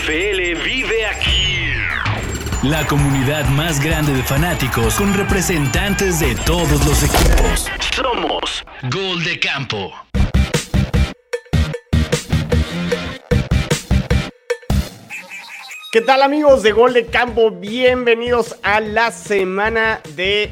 [0.00, 1.74] NFL vive aquí.
[2.62, 7.66] La comunidad más grande de fanáticos con representantes de todos los equipos.
[7.94, 9.92] Somos Gol de Campo.
[15.92, 17.50] ¿Qué tal amigos de Gol de Campo?
[17.50, 20.50] Bienvenidos a la semana de,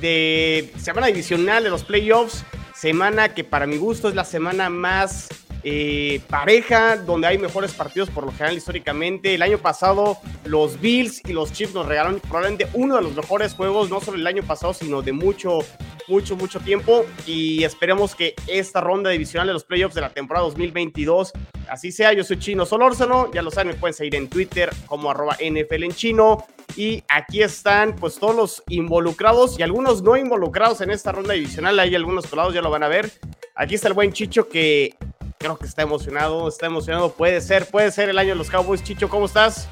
[0.00, 2.44] de semana divisional de los playoffs.
[2.74, 5.28] Semana que para mi gusto es la semana más
[5.64, 9.34] eh, pareja, donde hay mejores partidos por lo general históricamente.
[9.34, 13.54] El año pasado los Bills y los Chiefs nos regalaron probablemente uno de los mejores
[13.54, 15.60] juegos, no solo el año pasado, sino de mucho,
[16.08, 17.04] mucho, mucho tiempo.
[17.26, 21.32] Y esperemos que esta ronda divisional de los playoffs de la temporada 2022
[21.68, 22.12] así sea.
[22.12, 25.84] Yo soy Chino Solórzano, ya lo saben, me pueden seguir en Twitter como arroba NFL
[25.84, 26.46] en chino.
[26.76, 31.78] Y aquí están pues todos los involucrados y algunos no involucrados en esta ronda divisional.
[31.78, 33.12] Hay algunos colados, ya lo van a ver.
[33.54, 34.94] Aquí está el buen Chicho que
[35.42, 37.12] creo que está emocionado, está emocionado.
[37.12, 38.82] Puede ser, puede ser el año de los Cowboys.
[38.82, 39.68] Chicho, ¿cómo estás?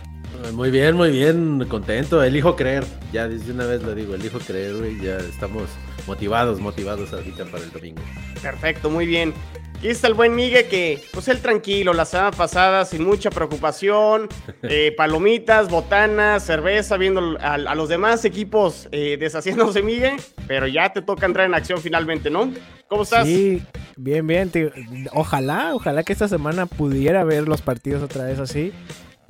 [0.52, 2.22] Muy bien, muy bien, contento.
[2.22, 5.00] Elijo creer, ya desde una vez lo digo, elijo creer, güey.
[5.00, 5.64] Ya estamos
[6.06, 8.02] motivados, motivados ahorita para el domingo.
[8.42, 9.32] Perfecto, muy bien.
[9.80, 14.28] Aquí está el buen Miguel que, pues él tranquilo, la semana pasada sin mucha preocupación,
[14.62, 20.92] eh, palomitas, botanas, cerveza, viendo a, a los demás equipos eh, deshaciéndose, Miguel, pero ya
[20.92, 22.52] te toca entrar en acción finalmente, ¿no?
[22.88, 23.26] ¿Cómo estás?
[23.26, 23.62] Sí,
[23.96, 24.50] bien, bien.
[24.50, 24.70] tío.
[25.14, 28.74] Ojalá, ojalá que esta semana pudiera ver los partidos otra vez así.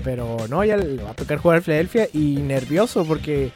[0.03, 3.53] Pero no, ya le va a tocar jugar Philadelphia y nervioso porque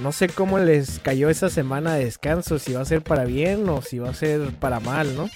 [0.00, 3.68] no sé cómo les cayó esa semana de descanso, si va a ser para bien
[3.68, 5.28] o si va a ser para mal, ¿no?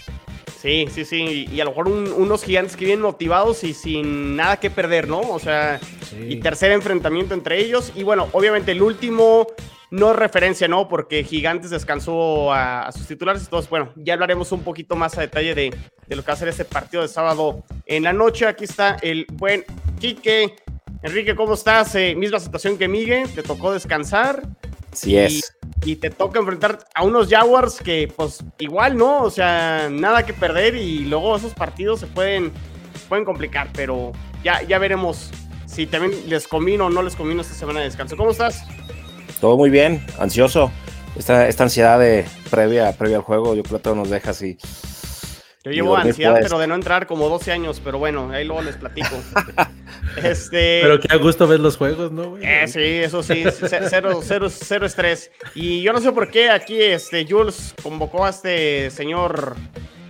[0.60, 1.46] Sí, sí, sí.
[1.52, 5.06] Y a lo mejor un- unos gigantes que vienen motivados y sin nada que perder,
[5.06, 5.20] ¿no?
[5.20, 5.78] O sea,
[6.10, 6.16] Sí.
[6.30, 7.92] y tercer enfrentamiento entre ellos.
[7.94, 9.46] Y bueno, obviamente el último
[9.90, 10.88] no es referencia, ¿no?
[10.88, 13.42] Porque Gigantes descansó a, a sus titulares.
[13.44, 15.74] Entonces, bueno, ya hablaremos un poquito más a detalle de,
[16.08, 18.46] de lo que va a ser este partido de sábado en la noche.
[18.46, 19.64] Aquí está el buen
[20.00, 20.56] Quique.
[21.02, 21.94] Enrique, ¿cómo estás?
[21.94, 24.42] Eh, misma situación que Miguel, te tocó descansar.
[24.92, 25.56] Sí es.
[25.84, 29.22] Y te toca enfrentar a unos Jaguars que, pues, igual, ¿no?
[29.22, 32.50] O sea, nada que perder y luego esos partidos se pueden,
[33.08, 34.12] pueden complicar, pero
[34.42, 35.30] ya, ya veremos
[35.66, 38.16] si también les combino o no les combino esta semana de descanso.
[38.16, 38.64] ¿Cómo estás?
[39.40, 40.72] Todo muy bien, ansioso.
[41.16, 44.58] Esta, esta ansiedad de previa, previa al juego, yo creo que todo nos deja así.
[45.64, 46.44] Yo llevo ansiedad, pues.
[46.44, 49.16] pero de no entrar como 12 años, pero bueno, ahí luego les platico.
[50.22, 50.80] este.
[50.82, 52.44] Pero qué a gusto ver los juegos, ¿no, güey?
[52.44, 53.44] Eh, sí, eso sí,
[53.90, 55.30] cero, cero, cero estrés.
[55.54, 59.56] Y yo no sé por qué aquí este Jules convocó a este señor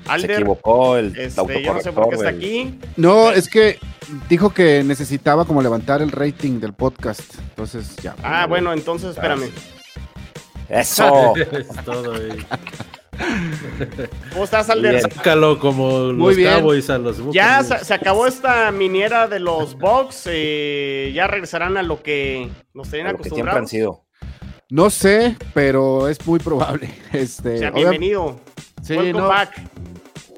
[0.04, 0.30] Se Alder.
[0.32, 2.78] equivocó el Este, yo no sé por qué está aquí.
[2.96, 3.78] No, es que
[4.28, 7.34] dijo que necesitaba como levantar el rating del podcast.
[7.38, 8.14] Entonces ya.
[8.22, 9.50] Ah, bueno, entonces espérame.
[10.68, 11.34] Eso.
[11.52, 12.44] es todo, güey.
[14.32, 14.96] ¿Cómo estás, Alder?
[14.96, 15.10] Bien.
[15.10, 16.54] Sácalo como Muy los bien.
[16.54, 20.24] Cowboys a los Ya se, se acabó esta miniera de los Bucks.
[20.30, 23.70] eh, ya regresarán a lo que nos tenían a lo que siempre han acostumbrados.
[23.70, 24.04] sido.
[24.70, 26.90] No sé, pero es muy probable.
[27.12, 28.38] Este, O sea, bienvenido.
[28.82, 29.50] Sí, Welcome no, back.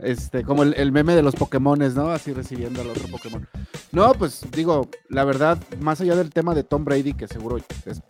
[0.02, 2.10] este, como el, el meme de los Pokémones, ¿no?
[2.10, 3.46] Así recibiendo al otro Pokémon.
[3.92, 8.00] No, pues digo, la verdad, más allá del tema de Tom Brady, que seguro es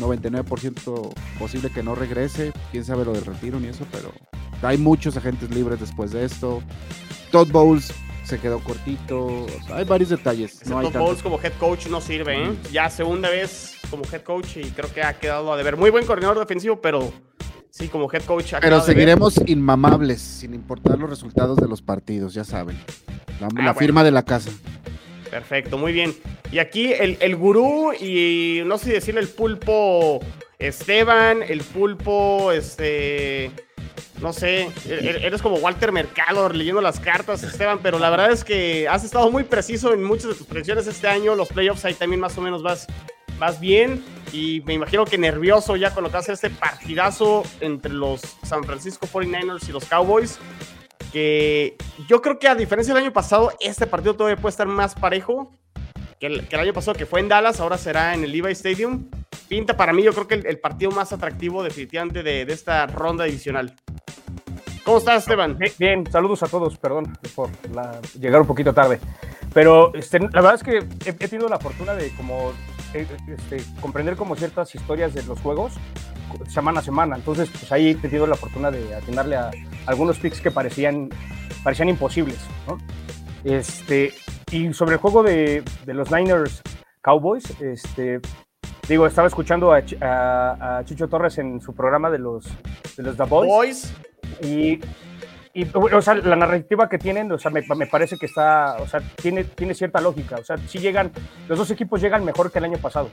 [0.00, 4.12] 99% posible que no regrese, quién sabe lo del retiro ni eso, pero
[4.62, 6.62] hay muchos agentes libres después de esto.
[7.30, 7.92] Todd Bowles
[8.24, 10.60] se quedó cortito, hay varios detalles.
[10.62, 11.00] Ese No hay Todd.
[11.00, 12.50] Bowles como head coach no sirve, ¿eh?
[12.72, 15.76] Ya segunda vez como head coach y creo que ha quedado a deber.
[15.76, 17.10] Muy buen coordinador defensivo, pero
[17.70, 18.86] sí, como head coach ha Pero deber.
[18.86, 22.76] seguiremos inmamables, sin importar los resultados de los partidos, ya saben.
[23.40, 23.74] La, la bueno.
[23.74, 24.50] firma de la casa.
[25.30, 26.14] Perfecto, muy bien.
[26.50, 30.20] Y aquí el, el gurú y no sé si decirle el pulpo
[30.58, 33.50] Esteban, el pulpo, este,
[34.20, 38.44] no sé, e- eres como Walter Mercado leyendo las cartas, Esteban, pero la verdad es
[38.44, 41.94] que has estado muy preciso en muchas de tus predicciones este año, los playoffs ahí
[41.94, 42.86] también más o menos vas,
[43.60, 44.02] bien
[44.32, 49.06] y me imagino que nervioso ya va a ser este partidazo entre los San Francisco
[49.06, 50.38] 49ers y los Cowboys
[51.12, 51.76] que
[52.08, 55.52] yo creo que a diferencia del año pasado, este partido todavía puede estar más parejo
[56.20, 59.08] que el, año pasado, que fue en Dallas, ahora será en el Levi Stadium.
[59.48, 63.24] Pinta para mí, yo creo que el, partido más atractivo definitivamente de, de esta ronda
[63.24, 63.74] divisional.
[64.88, 65.58] ¿Cómo estás, Esteban?
[65.78, 67.50] Bien, saludos a todos, perdón por
[68.18, 68.98] llegar un poquito tarde.
[69.52, 72.54] Pero este, la verdad es que he, tenido la fortuna de como
[72.94, 75.74] este, comprender como ciertas historias de los juegos
[76.48, 77.16] semana a semana.
[77.16, 79.50] Entonces, pues ahí he tenido la fortuna de atinarle a
[79.86, 81.08] algunos picks que parecían,
[81.64, 82.38] parecían imposibles.
[82.66, 82.78] ¿no?
[83.44, 84.12] Este,
[84.50, 86.62] y sobre el juego de, de los Niners
[87.02, 88.20] Cowboys, este,
[88.88, 92.44] digo, estaba escuchando a, a- a Chicho Torres en su programa de los,
[92.96, 93.48] de los The Boys.
[93.48, 93.92] Boys.
[94.42, 94.80] Y,
[95.62, 98.86] y, o sea, la narrativa que tienen, o sea, me, me parece que está, o
[98.86, 100.36] sea, tiene, tiene cierta lógica.
[100.36, 101.10] O sea, sí llegan,
[101.48, 103.10] los dos equipos llegan mejor que el año pasado.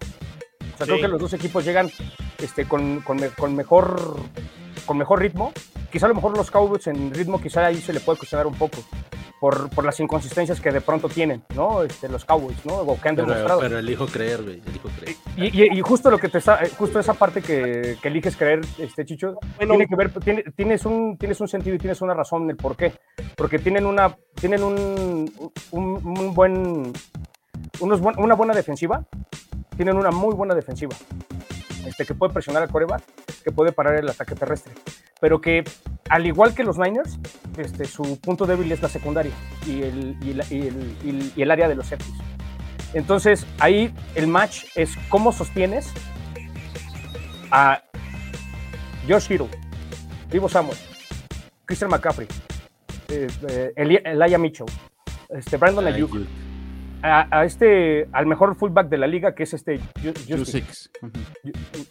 [0.73, 0.91] O sea, Sí.
[0.91, 1.89] creo que los dos equipos llegan
[2.39, 4.17] este, con, con mejor,
[4.85, 5.51] con mejor ritmo.
[5.91, 8.55] Quizá a lo mejor los Cowboys en ritmo, quizá ahí se le puede cuestionar un
[8.55, 8.79] poco
[9.39, 11.83] por, por las inconsistencias que de pronto tienen, ¿no?
[11.83, 12.75] Este, los Cowboys, ¿no?
[12.75, 13.59] O que han Pero, demostrado.
[13.61, 14.61] pero elijo creer, güey.
[14.65, 15.15] Elijo creer.
[15.37, 18.35] Y, y- y justo lo que te está, eh, justo esa parte que, que eliges
[18.35, 19.73] creer, este Chicho, Bueno.
[19.73, 22.57] tiene que ver, tiene- tienes un, tienes un sentido y tienes una razón en el
[22.57, 22.93] por qué.
[23.35, 25.31] Porque tienen una, tienen un,
[25.71, 26.91] un, un buen,
[27.79, 29.05] unos buen- una buena defensiva,
[29.77, 30.95] tienen una muy buena defensiva,
[31.85, 33.03] este, que puede presionar al coreback,
[33.43, 34.73] que puede parar el ataque terrestre,
[35.19, 35.63] pero que
[36.09, 37.17] al igual que los Niners,
[37.57, 39.31] este, su punto débil es la secundaria
[39.65, 42.15] y el, y la- y el- y el- área de los safeties.
[42.93, 45.91] Entonces, ahí el match es cómo sostienes
[47.51, 47.81] a
[49.07, 49.47] Josh Hiro,
[50.31, 50.77] Divo Samuel,
[51.65, 52.27] Christian McCaffrey,
[53.09, 53.73] eh, eh,
[54.05, 54.67] Elijah Mitchell,
[55.29, 56.15] este, Brandon Ay, Ayuk,
[57.01, 60.37] a, a este, al mejor fullback de la liga, que es este Ju- Juszczyk.
[60.37, 60.65] Juszczyk.
[61.01, 61.11] Ujú.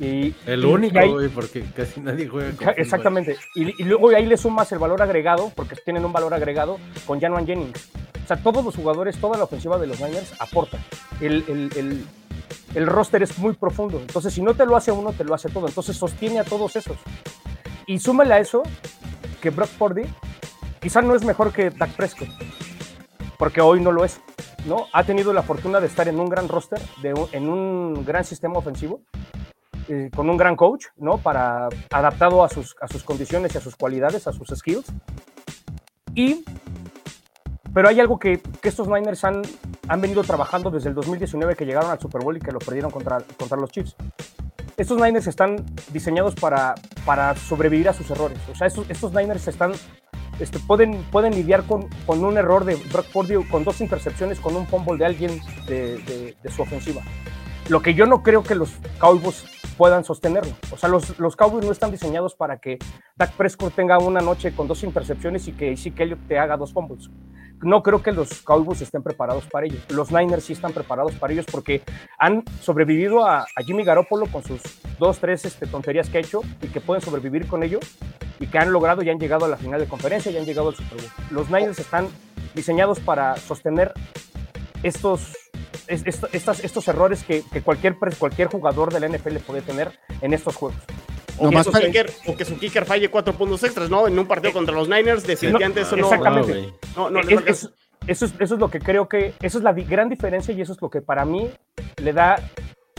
[0.05, 2.69] Y- El y- único, y ahí- porque casi nadie juega con.
[2.77, 3.37] Exactamente.
[3.55, 7.21] Y, y luego ahí le sumas el valor agregado, porque tienen un valor agregado con
[7.21, 7.91] Januan Jennings.
[8.25, 10.79] O sea, todos los jugadores, toda la ofensiva de los Niners aporta.
[11.21, 12.05] El, el- el-
[12.75, 14.01] el roster es muy profundo.
[14.01, 15.69] Entonces, si no te lo hace uno, te lo hace todo.
[15.69, 16.97] Entonces, sostiene a todos esos.
[17.87, 18.63] Y súmale a eso
[19.41, 20.03] que Brock Purdy
[20.81, 22.29] quizá no es mejor que Dak Prescott,
[23.39, 24.21] porque hoy no lo es.
[24.65, 24.87] ¿No?
[24.93, 28.59] Ha tenido la fortuna de estar en un gran roster, de en un gran sistema
[28.59, 29.03] ofensivo,
[29.89, 31.19] eh, con un gran coach, ¿no?
[31.19, 34.87] Para, adaptado a sus, a sus condiciones y a sus cualidades, a sus skills.
[36.15, 36.45] Y,
[37.73, 39.43] pero hay algo que, que estos Niners han,
[39.89, 42.91] han venido trabajando desde el 2019 que llegaron al Super Bowl y que lo perdieron
[42.91, 43.95] contra, contra los Chiefs.
[44.77, 46.75] Estos Niners están diseñados para,
[47.05, 48.39] para sobrevivir a sus errores.
[48.51, 49.73] O sea, estos, estos Niners están,
[50.41, 54.57] este, pueden, pueden lidiar con, con un error de Brock Purdy, con dos intercepciones, con
[54.57, 57.03] un fumble de alguien de, de- de su ofensiva.
[57.69, 59.45] Lo que yo no creo que los Cowboys
[59.79, 60.53] puedan sostenerlo.
[60.71, 62.79] O sea, los, los Cowboys no están diseñados para que
[63.17, 67.11] Dak Prescott tenga una noche con dos intercepciones y que Ezekiel te haga dos fumbles.
[67.65, 69.79] No creo que los Cowboys estén preparados para ello.
[69.89, 71.83] Los Niners sí están preparados para ellos porque
[72.19, 74.61] han sobrevivido a, a Jimmy Garoppolo con sus
[74.99, 77.81] dos, tres este, tonterías que ha hecho y que pueden sobrevivir con ello
[78.39, 80.69] y que han logrado y han llegado a la final de conferencia y han llegado
[80.69, 81.11] al Super Bowl.
[81.31, 82.09] Los Niners están
[82.55, 83.93] diseñados para sostener
[84.83, 85.33] estos,
[85.87, 90.35] es- esto- estas- estos errores que, cualquier, cualquier jugador de la NFL puede tener en
[90.35, 90.79] estos juegos.
[91.39, 94.07] O que, su para- kicker, o que su kicker falle cuatro puntos extras, ¿no?
[94.07, 96.73] En un partido contra los Niners, definitivamente eso no, exactamente.
[96.97, 97.71] No, no, no, Es- no- es-
[98.07, 100.61] eso, es, eso es lo que creo que, eso es la di- gran diferencia y
[100.61, 101.51] eso es lo que para mí
[102.03, 102.37] le da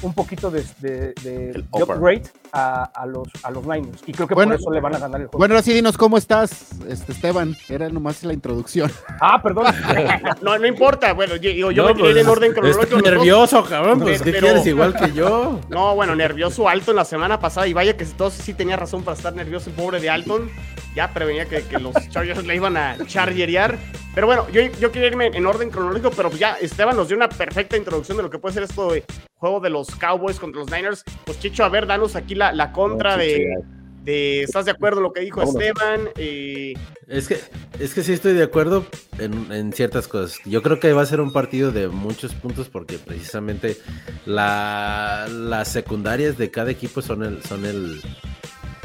[0.05, 1.97] un poquito de, de- de- El de upper.
[1.97, 4.01] upgrade a, a los, a los Niners.
[4.05, 5.39] Y creo que Bueno, por eso le van a ganar el juego.
[5.39, 7.55] Bueno, ahora sí, dinos cómo estás, este, Esteban.
[7.69, 8.91] Era nomás la introducción.
[9.21, 9.65] ah, perdón.
[10.41, 11.13] no, no importa.
[11.13, 12.95] Bueno, yo, yo, No, me pues, en orden cronológico.
[12.95, 13.03] dos.
[13.03, 13.99] nervioso, cabrón.
[13.99, 14.65] Pues, ¿qué Pero- quieres?
[14.67, 15.59] Igual que yo.
[15.69, 17.67] No, bueno, nervioso Alton la semana pasada.
[17.67, 20.49] Y vaya que entonces sí tenía razón para estar nervioso el pobre de Alton.
[20.95, 23.77] Ya prevenía que, que los Chargers le iban a chargerear.
[24.13, 27.27] Pero bueno, yo, yo quería irme en orden cronológico, pero ya Esteban nos dio una
[27.27, 29.03] perfecta introducción de lo que puede ser esto de
[29.45, 31.03] juego de los Cowboys contra los Niners.
[31.25, 34.42] Pues Chicho, a ver, danos aquí la, la contra No, Chicho, de, de.
[34.44, 35.62] ¿Estás de acuerdo en lo que dijo Vámonos.
[35.62, 36.09] Esteban?
[36.18, 36.74] Eh,
[37.07, 37.38] Es que,
[37.80, 38.86] es que sí estoy de acuerdo
[39.19, 40.39] en, en ciertas cosas.
[40.45, 43.77] Yo creo que va a ser un partido de muchos puntos porque precisamente
[44.25, 48.01] la- las secundarias de cada equipo son el, son el,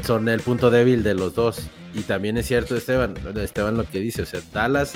[0.05, 1.67] son el punto débil de los dos.
[1.93, 4.93] Y también es cierto, Esteban, Esteban lo que dice, o sea, Dallas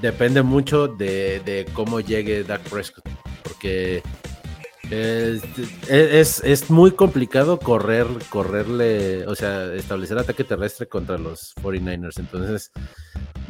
[0.00, 3.04] depende mucho de, de cómo llegue Dak Prescott.
[3.44, 4.02] Porque
[4.90, 5.42] es,
[5.88, 12.18] es, es muy complicado correr, correrle, o sea, establecer ataque terrestre contra los 49ers.
[12.18, 12.70] Entonces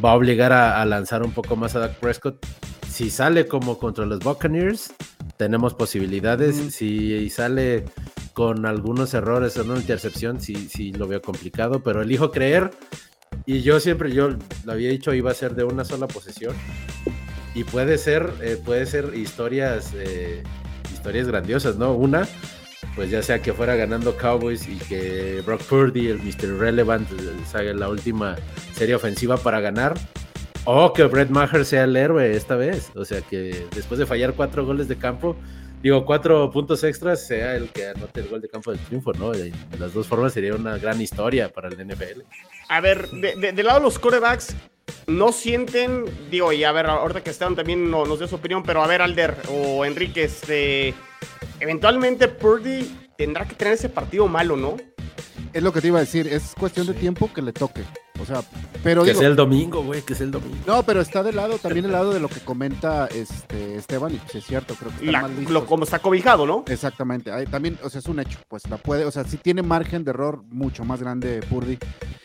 [0.05, 2.45] va a obligar a, a lanzar un poco más a Dak Prescott.
[2.91, 4.95] Si sale como contra los Buccaneers,
[5.37, 6.59] tenemos posibilidades.
[6.59, 6.71] Ujú.
[6.71, 7.85] Si sale
[8.33, 12.71] con algunos errores o una intercepción, sí, sí lo veo complicado, pero elijo creer.
[13.45, 14.31] Y yo siempre, yo
[14.65, 16.55] lo había dicho, iba a ser de una sola posesión.
[17.55, 20.43] Y puede ser, eh, puede ser historias, eh,
[21.07, 21.93] historias grandiosas, ¿no?
[21.93, 22.27] Una,
[22.97, 26.59] pues ya sea que fuera ganando Cowboys y que Brock Purdy, el Mr.
[26.59, 27.09] Relevant,
[27.47, 28.35] salga la última
[28.73, 29.95] serie ofensiva para ganar.
[30.65, 32.91] O que Brett Maher sea el héroe esta vez.
[32.97, 35.37] O sea que después de fallar cuatro goles de campo,
[35.87, 39.31] digo, cuatro puntos extras, sea el que anote el gol de campo del triunfo, ¿no?
[39.33, 42.23] De las dos formas sería una gran historia para el NFL.
[42.69, 44.55] A ver, de, de- del lado de los quarterbacks,
[45.07, 48.63] no sienten, digo, y a ver, ahorita que Esteban también no- nos dio su opinión,
[48.63, 50.95] pero a ver, Alder o Enrique, este,
[51.61, 54.77] eventualmente Purdy tendrá que tener ese partido malo, ¿no?
[55.57, 57.83] Es lo que te iba a decir, es cuestión de tiempo que le toque.
[58.21, 58.43] O sea,
[58.83, 60.57] pero Que digo, sea el domingo, güey, que sea el domingo.
[60.67, 64.17] no, pero está del lado, también del lado de lo que comenta este Esteban, y
[64.19, 66.65] pues es cierto, creo que están La- mal lo, como está cobijado, ¿no?
[66.67, 69.63] Exactamente, ahí también, o sea, es un hecho, pues la puede, o sea, sí tiene
[69.63, 71.79] margen de error mucho más grande Purdy,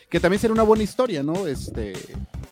[0.09, 1.45] que también sería una buena historia, ¿no?
[1.47, 1.93] Este,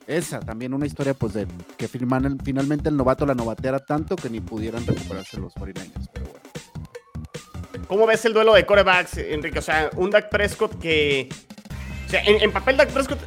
[0.07, 4.29] esa también una historia, pues de que firman- finalmente el novato la novatera tanto que
[4.29, 6.08] ni pudieran recuperarse los 49ers, pero bueno.
[7.89, 9.59] ¿Cómo ves el duelo de corebacks, Enrique?
[9.59, 11.27] O sea, un Dak Prescott que.
[12.05, 13.19] O sea, en, en papel Dak Prescott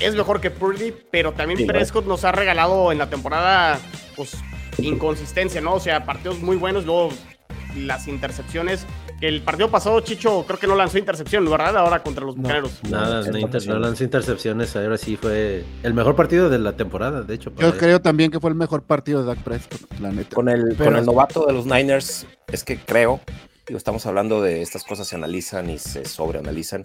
[0.00, 1.72] es mejor que Purdy, pero también Sí, ¿no?
[1.72, 3.78] Prescott nos ha regalado en la temporada,
[4.16, 4.36] pues,
[4.78, 5.74] inconsistencia, ¿no?
[5.74, 7.10] O sea, partidos muy buenos, luego
[7.76, 8.86] las intercepciones.
[9.20, 11.76] Que el partido pasado, Chicho, creo que no lanzó intercepción, ¿verdad?
[11.76, 12.42] Ahora contra los No.
[12.42, 12.78] bucaneros.
[12.88, 13.40] Nada, no, 100%.
[13.40, 14.76] inter- no lanzó intercepciones.
[14.76, 17.52] Ahora sí fue el mejor partido de la temporada, de hecho.
[17.56, 20.34] Yo creo también que fue el mejor partido de Dak Prescott, la neta.
[20.36, 23.20] Con el, Pero- con el novato de los Niners, es que creo,
[23.68, 26.82] digo, estamos hablando de estas cosas se analizan y se sobreanalizan.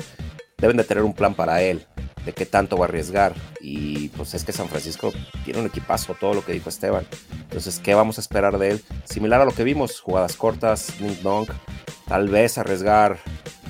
[0.57, 1.85] Deben de tener un plan para él,
[2.25, 3.33] de qué tanto va a arriesgar.
[3.61, 5.11] Y pues es que San Francisco
[5.45, 7.05] tiene un equipazo, todo lo que dijo Esteban.
[7.41, 8.83] Entonces, ¿qué vamos a esperar de él?
[9.05, 11.17] Similar a lo que vimos, jugadas cortas, ding
[12.07, 13.17] tal vez arriesgar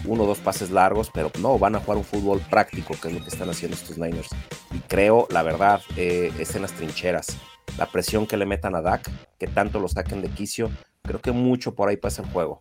[0.05, 3.13] uno o dos pases largos, pero no, van a jugar un fútbol práctico, que es
[3.13, 4.29] lo que están haciendo estos Niners.
[4.72, 7.38] Y creo, la verdad, eh, es en las trincheras.
[7.77, 10.70] La presión que le metan a Dak, que tanto lo saquen de quicio,
[11.03, 12.60] creo que mucho por ahí pasa el juego.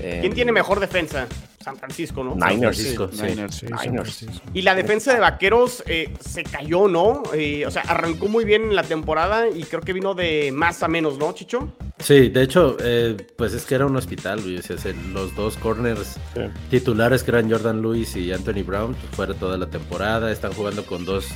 [0.00, 1.26] Eh, ¿Quién tiene mejor defensa?
[1.62, 2.34] San Francisco, ¿no?
[2.34, 2.76] Niners.
[2.76, 3.22] Francisco, sí.
[3.22, 3.54] Niners.
[3.54, 4.16] Sí, San Niners.
[4.16, 4.46] Francisco.
[4.54, 7.22] Y la defensa de Vaqueros eh, se cayó, ¿no?
[7.34, 10.82] Eh, o sea, arrancó muy bien en la temporada y creo que vino de más
[10.82, 11.72] a menos, ¿no, Chicho?
[11.98, 14.56] Sí, de hecho, eh, pues es que era un hospital, güey.
[14.58, 16.40] O sea, se- los dos corners Sí.
[16.70, 20.32] titulares que eran Jordan Lewis y Anthony Brown, pues fuera toda la temporada.
[20.32, 21.28] Están jugando con dos,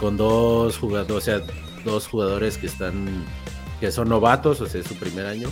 [0.00, 1.40] con dos jugadores, o sea,
[1.84, 3.24] dos jugadores que están,
[3.78, 5.48] que son novatos, o sea, es su primer año.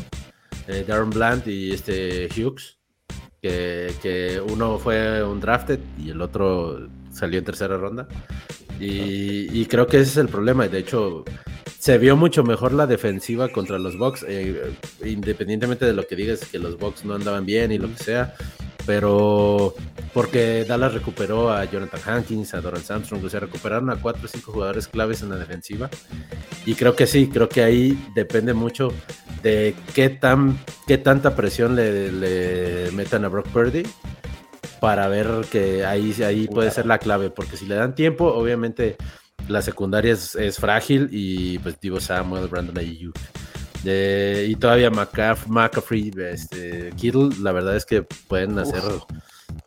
[0.71, 2.79] Eh, Darren Bland y este Hughes,
[3.43, 6.89] que, que uno fue un drafted y el otro
[7.21, 8.09] salió en tercera ronda.
[8.81, 10.67] Y, y creo que ese es el problema.
[10.67, 11.25] De hecho,
[11.81, 14.73] se vio mucho mejor la defensiva contra los Bucks, eh,
[15.03, 18.35] independientemente de lo que digas, que los Bucks no andaban bien y lo que sea.
[18.85, 19.75] Pero
[20.12, 24.29] porque Dallas recuperó a Jonathan Hankins, a Doran Armstrong, o sea, recuperaron a cuatro o
[24.29, 25.89] cinco jugadores claves en la defensiva.
[26.67, 28.93] Y creo que sí, creo que ahí depende mucho
[29.43, 33.85] de qué, tan, qué tanta presión le, le metan a Brock Purdy
[34.80, 38.96] para ver que ahí, ahí puede ser la clave, porque si le dan tiempo, obviamente
[39.49, 43.16] la secundaria es, es frágil y pues Divo Samuel, Brandon Ayuk.
[43.84, 48.82] Eh, y todavía McCaff- McCaffrey, este, Kittle, la verdad es que pueden hacer,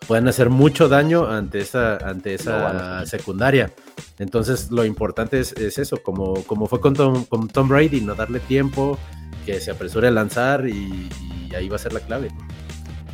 [0.08, 3.72] pueden hacer mucho daño ante esa, ante esa secundaria.
[4.20, 8.14] Entonces, lo importante es, es eso, como, como fue con Tom, con Tom Brady, no
[8.14, 9.00] darle tiempo,
[9.48, 11.10] que se apresure a lanzar y,
[11.50, 12.30] y ahí va a ser la clave.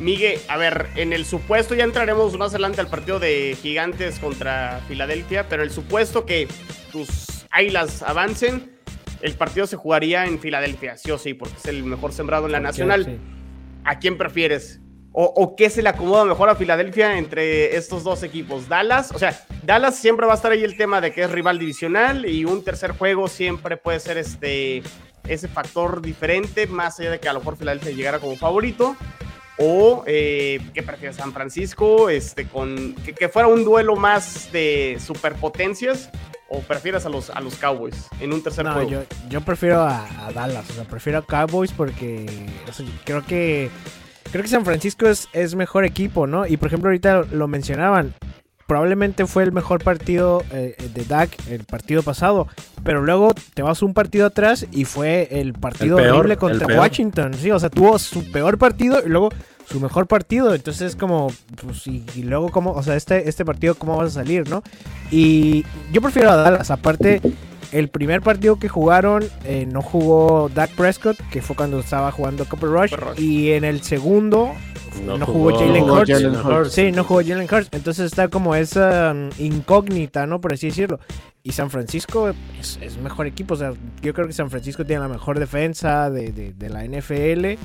[0.00, 4.80] Miguel, a ver, en el supuesto, ya entraremos más adelante al partido de Gigantes contra
[4.88, 6.48] Filadelfia, pero el supuesto que
[6.90, 8.72] tus águilas avancen,
[9.20, 12.52] el partido se jugaría en Filadelfia, sí o sí, porque es el mejor sembrado en
[12.52, 13.04] la nacional.
[13.04, 13.18] Sí.
[13.84, 14.80] ¿A quién prefieres?
[15.12, 18.68] ¿O, o qué se le acomoda mejor a Filadelfia entre estos dos equipos?
[18.68, 21.58] Dallas, o sea, Dallas siempre va a estar ahí el tema de que es rival
[21.58, 24.82] divisional y un tercer juego siempre puede ser este
[25.28, 28.96] ese factor diferente, más allá de que a lo mejor Filadelfia llegara como favorito.
[29.60, 31.16] O, eh, ¿qué prefieres?
[31.16, 36.10] San Francisco, este, con que, que fuera un duelo más de superpotencias.
[36.52, 38.90] ¿O prefieres a los, a los Cowboys en un tercer No, juego?
[38.90, 42.26] yo, yo prefiero a, a Dallas, o sea, prefiero a Cowboys porque
[42.68, 43.70] o sea, creo que
[44.32, 46.48] creo que San Francisco es, es mejor equipo, ¿no?
[46.48, 48.14] Y por ejemplo ahorita lo mencionaban,
[48.70, 52.46] probablemente fue el mejor partido eh, de Dak el partido pasado,
[52.84, 56.78] pero luego te vas un partido atrás y fue el partido El peor, horrible contra.
[56.78, 59.30] Washington, sí, o sea, tuvo su peor partido y luego
[59.68, 63.44] su mejor partido, entonces es como, pues, y, y luego cómo, o sea, este, este
[63.44, 64.62] partido cómo vas a salir, ¿no?
[65.10, 67.20] Y yo prefiero a Dallas, aparte,
[67.72, 72.44] el primer partido que jugaron eh, no jugó Dak Prescott, que fue cuando estaba jugando
[72.44, 73.20] Copper Rush, Cooper Rush.
[73.20, 74.52] y en el segundo
[75.04, 76.10] no, jugó, jugó Jalen Hurts.
[76.10, 76.72] Jalen Hurts.
[76.72, 80.40] Sí, no jugó Jalen Hurts, entonces está como esa mm, incógnita, ¿no?
[80.40, 80.98] Por así decirlo.
[81.42, 85.00] Y San Francisco es, es mejor equipo, o sea, yo creo que San Francisco tiene
[85.02, 87.56] la mejor defensa de, de- de la NFL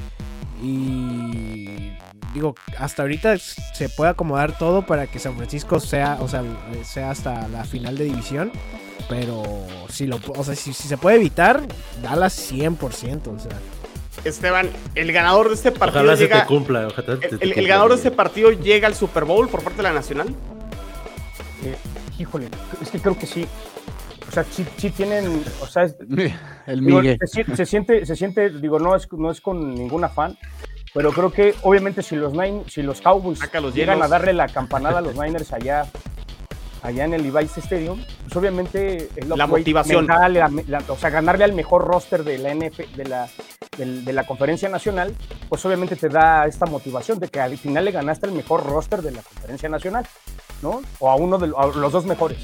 [0.64, 1.92] y
[2.34, 6.44] digo, hasta ahorita se puede acomodar todo para que San Francisco sea, o sea,
[6.84, 8.52] sea hasta la final de división.
[9.08, 9.44] Pero
[9.90, 11.62] si lo, o sea, si, si se puede evitar,
[12.02, 13.52] Dallas 100%, o sea.
[14.30, 16.42] Esteban, el ganador de este partido Ojalá se llega.
[16.42, 16.88] te cumpla.
[16.88, 19.62] Ojalá te- El, te el- el ganador de este partido llega al Super Bowl por
[19.64, 20.30] parte de la Nacional.
[21.64, 21.76] Eh,
[22.20, 22.48] híjole,
[22.82, 23.46] es que creo que sí.
[24.28, 25.96] O sea, sí, sí tienen, o sea, es-
[26.68, 27.18] El digo, Miguel.
[27.26, 30.38] se, si- se siente, se siente, digo, no es, no es con ningún afán,
[30.94, 34.08] pero creo que obviamente si los, Nine, si los Cowboys Saca los llegan hielos.
[34.12, 35.86] a darle la campanada a los Niners allá,
[36.84, 40.06] allá en el Levi's Stadium, pues obviamente el La motivación.
[40.06, 43.28] mental, la- la- o sea, ganarle al mejor roster de la NF, de la,
[43.78, 45.14] de la conferencia nacional,
[45.50, 49.02] pues obviamente te da esta motivación de que al final le ganaste el mejor roster
[49.02, 50.08] de la conferencia nacional,
[50.62, 50.82] ¿no?
[51.00, 52.38] O a uno de a los dos mejores.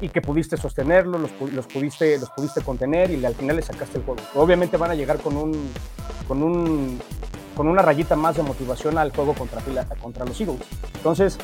[0.00, 3.62] Y que pudiste sostenerlo, los, pu- los pudiste, los pudiste contener y al final le
[3.62, 4.20] sacaste el juego.
[4.34, 5.70] Obviamente van a llegar con un,
[6.28, 7.00] con un,
[7.56, 9.62] con una rayita más de motivación al juego contra,
[10.02, 10.60] contra los Eagles.
[10.96, 11.38] Entonces,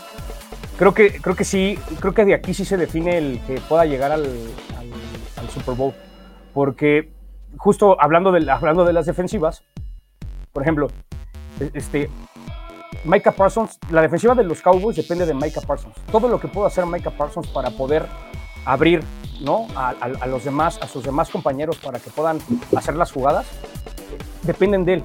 [0.78, 3.84] creo que, creo que sí, creo que de aquí sí se define el que pueda
[3.84, 4.92] llegar al, al-
[5.44, 5.92] al Super Bowl.
[6.54, 7.10] Porque
[7.56, 9.62] justo hablando de, hablando de las defensivas,
[10.52, 10.88] por ejemplo,
[11.60, 12.10] e- este,
[13.04, 15.94] Micah Parsons, la defensiva de los Cowboys depende de Micah Parsons.
[16.10, 18.06] Todo lo que pueda hacer Micah Parsons para poder
[18.64, 19.02] abrir
[19.40, 19.66] ¿no?
[19.74, 22.38] a, a- a los demás, a sus demás compañeros para que puedan
[22.76, 23.46] hacer las jugadas,
[24.42, 25.04] dependen de él.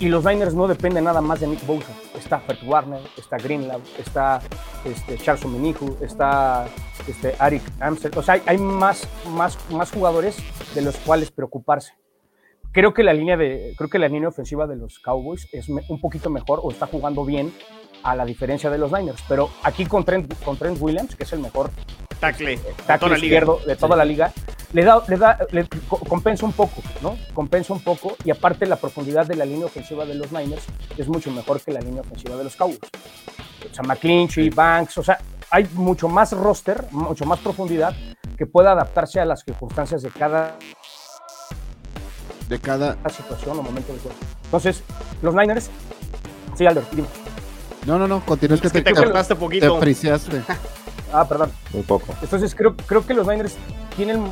[0.00, 1.92] Y los Niners no dependen nada más de Nick Bosa.
[2.16, 4.40] Está Fred Warner, está Greenlaw, está
[4.82, 6.66] este, Charles Omenihu, está
[7.06, 8.12] este, Arik Amstel.
[8.16, 10.38] O sea, hay, más, más, más jugadores
[10.74, 11.92] de los cuales preocuparse.
[12.72, 16.00] Creo que la línea de, creo que la línea ofensiva de los Cowboys es un
[16.00, 17.52] poquito mejor o está jugando bien
[18.02, 19.22] a la diferencia de los Niners.
[19.28, 21.70] Pero aquí con Trent, con Trent Williams, que es el mejor
[22.20, 22.56] Tackle.
[22.56, 23.26] de tackle toda la liga.
[23.26, 24.32] izquierdo de toda la liga,
[24.72, 27.16] le da, le da, le co- compensa un poco, ¿no?
[27.34, 30.62] Compensa un poco y aparte la profundidad de la línea ofensiva de los Niners
[30.98, 32.78] es mucho mejor que la línea ofensiva de los Cowboys.
[33.70, 35.18] O sea, McClinchy, Banks, o sea,
[35.50, 37.94] hay mucho más roster, mucho más profundidad
[38.36, 40.56] que pueda adaptarse a las circunstancias de cada
[42.48, 42.96] De cada.
[43.10, 44.16] situación o momento del juego.
[44.44, 44.82] Entonces,
[45.22, 45.70] los Niners,
[46.56, 47.08] sí, Albert, dime.
[47.86, 49.78] No, no, no, continúes que Es que te te, cortaste te poquito.
[49.80, 50.42] friseaste.
[51.12, 51.50] Ah, perdón.
[51.72, 52.14] Un poco.
[52.22, 53.56] Entonces creo, creo que los Niners
[53.96, 54.22] tienen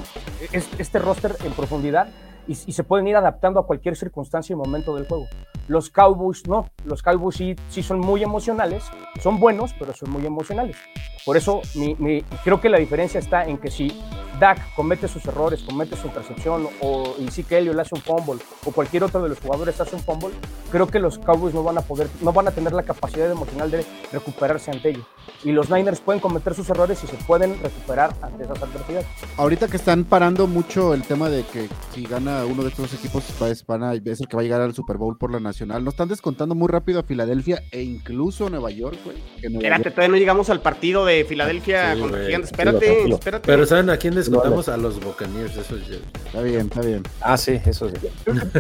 [0.53, 2.07] es- este roster en profundidad
[2.47, 5.27] y, y se pueden ir adaptando a cualquier circunstancia y momento del juego.
[5.67, 8.85] Los Cowboys no, los Cowboys sí, sí son muy emocionales,
[9.21, 10.77] son buenos, pero son muy emocionales.
[11.25, 14.01] Por eso mi- mi- creo que la diferencia está en que si
[14.39, 17.15] Dak comete sus errores, comete su intercepción, o
[17.49, 20.31] que Elliott hace un fumble, o cualquier otro de los jugadores hace un fumble,
[20.71, 23.71] creo que los Cowboys no van a poder, no van a tener la capacidad emocional
[23.71, 25.07] de recuperarse ante ello.
[25.45, 29.07] Y los Niners pueden cometer sus errores y se pueden recuperar ante esas adversidades.
[29.37, 33.25] Ahorita que están parando mucho el tema de que si gana uno de estos equipos
[33.41, 35.39] va- es, van a- es el que va a llegar al Super Bowl por la
[35.41, 35.85] nacional.
[35.85, 39.17] No están descontando muy rápido a Filadelfia e incluso a Nueva York, güey.
[39.43, 42.25] Espérate, York- todavía no llegamos al partido de Filadelfia Sí, contra.
[42.25, 42.51] Gigantes.
[42.51, 43.47] Espérate, espérate.
[43.47, 44.69] Pero ¿saben a quién descontamos?
[44.69, 45.89] A los Buccaneers, eso es...
[46.27, 47.03] Está bien, está bien.
[47.21, 47.97] Ah, sí, eso sí.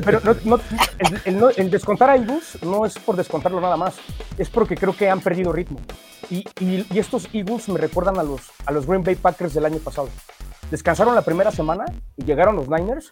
[0.04, 0.61] Pero no, no-
[1.24, 3.94] el, el el descontar a Eagles no es por descontarlo nada más,
[4.37, 5.78] es porque creo que han perdido ritmo.
[6.31, 9.64] Y, y- y estos Eagles me recuerdan a los, a los Green Bay Packers del
[9.66, 10.09] año pasado.
[10.70, 13.09] Descansaron la primera semana y llegaron los Niners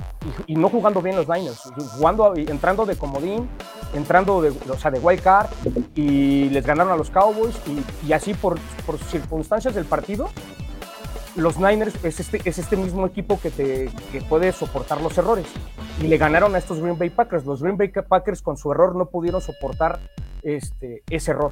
[0.47, 1.59] y, y no jugando bien los Niners,
[1.97, 3.49] jugando, entrando de comodín,
[3.95, 5.47] entrando de, o sea, de wild card
[5.95, 10.29] y les ganaron a los Cowboys y, y así por, por circunstancias del partido
[11.37, 15.47] los Niners es este, es este mismo equipo que, te, que puede soportar los errores.
[16.01, 17.45] Y le ganaron a estos Green Bay Packers.
[17.45, 19.99] Los Green Bay Packers con su error no pudieron soportar
[20.43, 21.51] este, ese error.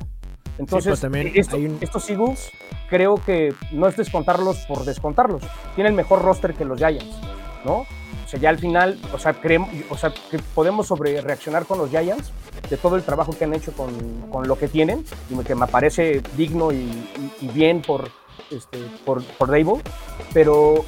[0.58, 2.50] Entonces, pues también esto- un- estos Eagles
[2.88, 5.42] creo que no es descontarlos por descontarlos.
[5.74, 7.16] Tienen mejor roster que los Giants,
[7.64, 7.78] ¿no?
[8.24, 11.78] O sea, ya al final, o sea, creemos, o sea, que podemos sobre reaccionar con
[11.78, 12.32] los Giants
[12.70, 13.92] de todo el trabajo que han hecho con,
[14.30, 18.08] con lo que tienen y que me parece digno y, y- y bien por,
[18.50, 19.82] este, por, por Dable,
[20.32, 20.84] pero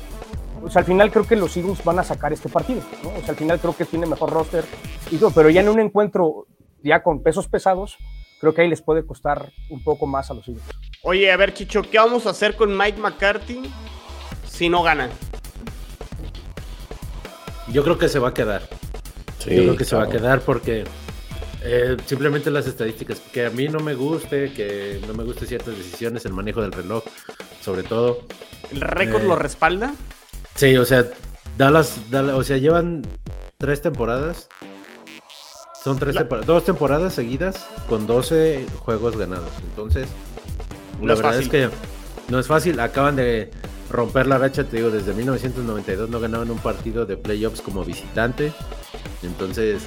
[0.63, 3.11] o sea, al final creo que los Eagles van a sacar este partido, ¿no?
[3.11, 4.65] O sea, al final creo que tiene mejor roster,
[5.11, 6.47] y todo, pero ya en un encuentro
[6.83, 7.97] ya con pesos pesados,
[8.41, 10.65] creo que ahí les puede costar un poco más a los Eagles.
[11.03, 13.63] Oye, a ver, Chicho, ¿qué vamos a hacer con Mike McCarthy
[14.49, 15.09] si no gana?
[17.73, 18.63] Yo creo que se va a quedar.
[19.39, 20.85] Sí, Yo creo que se va a quedar porque
[21.63, 25.77] eh, simplemente las estadísticas, que a mí no me guste, que no me guste ciertas
[25.77, 27.05] decisiones, el manejo del reloj,
[27.67, 28.21] sobre todo.
[28.71, 29.27] ¿El récord Eh.
[29.27, 29.93] lo respalda?
[30.55, 31.05] Sí, o sea,
[31.59, 33.03] Dallas, Dallas- o sea, llevan
[33.59, 34.49] tres temporadas.
[35.83, 39.51] Son tres La- dos temporadas seguidas con 12 juegos ganados.
[39.71, 40.09] Entonces,
[41.01, 41.43] No la es verdad fácil.
[41.45, 41.71] es que
[42.29, 42.79] no es fácil.
[42.81, 43.51] Acaban de
[43.91, 48.53] romper la racha, te digo, desde 1992 no ganaban un partido de playoffs como visitante.
[49.23, 49.83] Entonces,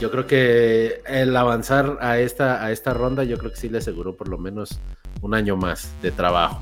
[0.00, 3.78] yo creo que el avanzar a esta, a esta ronda, yo creo que sí le
[3.78, 4.78] aseguró por lo menos
[5.22, 6.60] un año más de trabajo.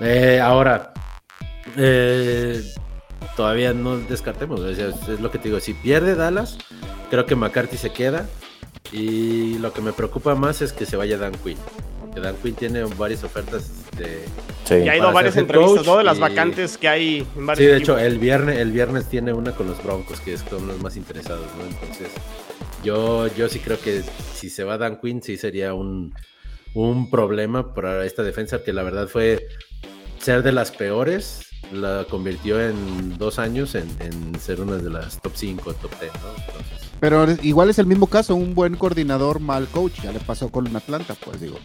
[0.00, 0.92] Eh, ahora,
[1.76, 2.62] eh,
[3.36, 4.60] todavía no descartemos.
[4.76, 5.60] sea, es lo que te digo.
[5.60, 6.58] Si pierde Dallas,
[7.10, 8.26] creo que McCarthy se queda.
[8.92, 11.56] Y lo que me preocupa más es que se vaya Dan Quinn.
[12.14, 14.24] Que Dan Quinn tiene varias ofertas de.
[14.64, 14.74] Sí.
[14.74, 15.96] Y ha ido varias entrevistas, ¿no?
[15.96, 17.96] De las y- vacantes que hay en varios Sí, de equipos.
[17.96, 20.96] hecho, el viernes, el viernes tiene una con los Broncos, que es con los más
[20.96, 21.64] interesados, ¿no?
[21.64, 22.08] Entonces,
[22.82, 24.02] Yo, yo sí creo que
[24.34, 26.12] si se va Dan Quinn, sí sería un,
[26.74, 29.46] un problema para esta defensa, que la verdad fue
[30.18, 35.20] ser de las peores, la convirtió en dos años en, en ser una de las
[35.20, 36.28] top 5, top 10, ¿no?
[36.30, 40.00] Entonces, Pero igual es el mismo caso, un buen coordinador, mal coach.
[40.02, 41.58] Ya le pasó con Atlanta, pues digo.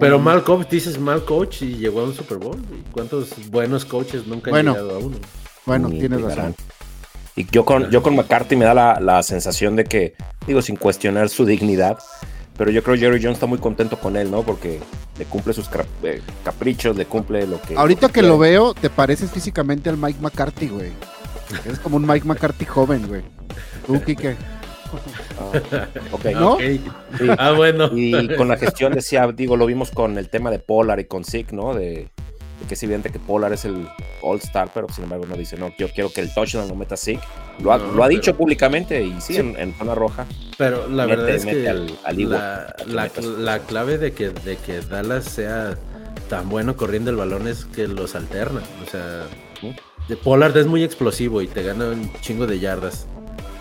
[0.00, 2.58] Pero mal coach, dices mal coach y llegó a un Super Bowl.
[2.76, 4.72] ¿Y cuántos buenos coaches nunca han Bueno.
[4.72, 5.16] llegado a uno?
[5.64, 6.54] Bueno, Ni tienes razón.
[7.36, 10.14] Y yo con, yo con McCarthy me da la, la sensación de que,
[10.46, 11.98] digo, sin cuestionar su dignidad,
[12.56, 14.42] pero yo creo que Jerry Jones está muy contento con él, ¿no?
[14.42, 14.80] Porque
[15.18, 15.68] le cumple sus
[16.02, 17.76] eh, caprichos, le cumple lo que...
[17.76, 20.92] Ahorita lo que lo veo, te pareces físicamente al Mike McCarthy, güey.
[21.64, 23.22] Es como un Mike McCarthy joven, güey.
[23.86, 24.36] ¿Tú, Kike?
[25.38, 26.24] Ah, ok.
[26.34, 26.58] ¿No?
[26.58, 26.80] Sí.
[27.38, 27.90] Ah, bueno.
[27.94, 31.24] Y con la gestión decía, digo, lo vimos con el tema de Polar y con
[31.24, 31.74] Zeke, ¿no?
[31.74, 32.19] De, de
[32.66, 33.88] que es evidente que Polar es el
[34.22, 36.96] All Star, pero sin embargo no dice, no, yo quiero que el touchdown lo meta
[36.96, 37.20] Zeke.
[37.62, 39.36] Lo ha, No, lo ha pero- dicho públicamente y sí, Sí.
[39.38, 40.26] En, en zona roja.
[40.58, 42.30] Pero la Mete- verdad es que al- al
[42.86, 45.76] la, que clave de que, de que Dallas sea
[46.28, 48.60] tan bueno corriendo el balón es que los alterna.
[48.86, 49.26] O sea,
[50.08, 53.06] de Pollard es muy explosivo y te gana un chingo de yardas.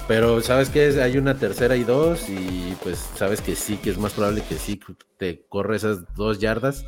[0.08, 3.98] Pero sabes que hay una tercera y dos y pues sabes que sí, que es
[4.00, 4.80] más probable que sí
[5.18, 6.84] te corre esas dos yardas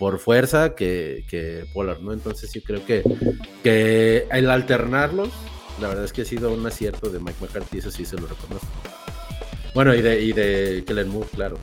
[0.00, 2.14] por fuerza que, que Pollard, ¿no?
[2.14, 3.04] Entonces yo creo que,
[3.62, 5.28] que el alternarlos,
[5.78, 8.26] la verdad es que ha sido un acierto de Mike McCarthy, eso sí se lo
[8.26, 8.66] reconozco.
[9.74, 11.58] Bueno, y de, y de Kellen Moore, claro.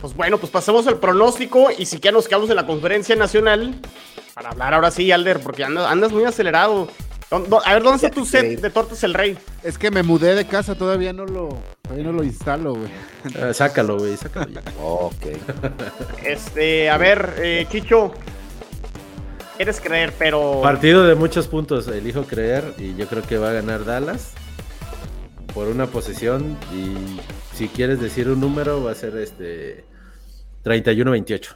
[0.00, 3.74] Pues bueno, pues pasamos al pronóstico y si que nos quedamos en la conferencia nacional
[4.32, 6.88] para hablar ahora sí, Alder, porque andas muy acelerado.
[7.38, 9.36] ¿Dó- dó- A ver, ¿dónde está tu set de Tortas el Rey?
[9.62, 11.48] Es que me mudé de casa, todavía no lo,
[11.82, 12.90] todavía no lo instalo, güey.
[13.40, 14.62] Ah, sácalo, güey, sácalo ya.
[14.82, 15.26] Ok.
[16.24, 18.12] Este, a ver, eh, Chicho.
[19.56, 20.60] Quieres creer, pero.
[20.62, 24.32] Partido de muchos puntos, elijo creer y yo creo que va a ganar Dallas
[25.54, 27.20] por una posesión y
[27.56, 29.84] si quieres decir un número va a ser este
[30.64, 31.54] 31-28.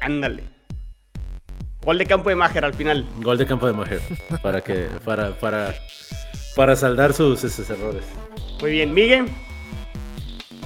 [0.00, 0.42] Ándale.
[1.84, 3.06] Gol de campo de Majer al final.
[3.20, 4.00] Gol de campo de Maher
[4.42, 5.74] para que para para
[6.54, 8.04] para saldar sus esos errores.
[8.60, 9.26] Muy bien, Miguel.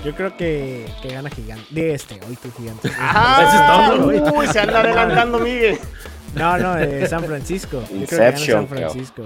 [0.04, 1.64] Yo creo que, que gana gigante.
[1.70, 2.88] De este, hoy tu gigante.
[2.96, 3.42] Ajá.
[3.98, 5.78] Eso es todo, Uy, se anda adelantando, Miguel.
[6.34, 7.80] No, no, de San Francisco.
[7.90, 8.78] Yo creo que gana Inception, San.
[8.78, 9.22] Francisco.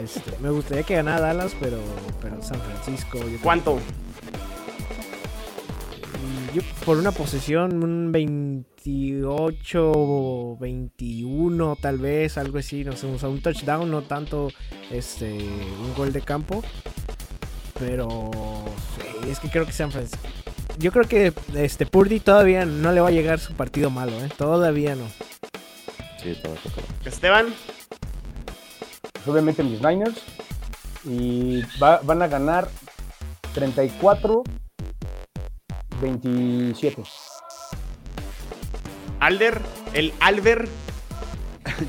[0.00, 1.78] Este, me gustaría que ganara Dallas, pero,
[2.22, 3.18] pero San Francisco.
[3.18, 3.76] yo ¿Cuánto?
[3.76, 3.82] que-
[6.54, 8.12] yo, por una posesión, un
[8.84, 14.48] 28, 21 tal vez, algo así, no sé, o sea, un touchdown, no tanto
[14.90, 16.62] este, un gol de campo.
[17.78, 18.30] Pero
[18.96, 20.26] sí, es que creo que San Francisco.
[20.78, 24.28] Yo creo que este Purdy todavía no le va a llegar su partido malo, ¿eh?
[24.36, 25.06] Todavía no.
[26.22, 26.58] Sí, tocar.
[27.04, 27.46] Esteban.
[29.12, 30.22] Pues, obviamente mis Niners.
[31.04, 32.68] Y va- van a ganar
[33.54, 34.42] 34
[36.02, 37.02] 27.
[39.20, 39.60] Alder.
[39.94, 40.68] El Alder.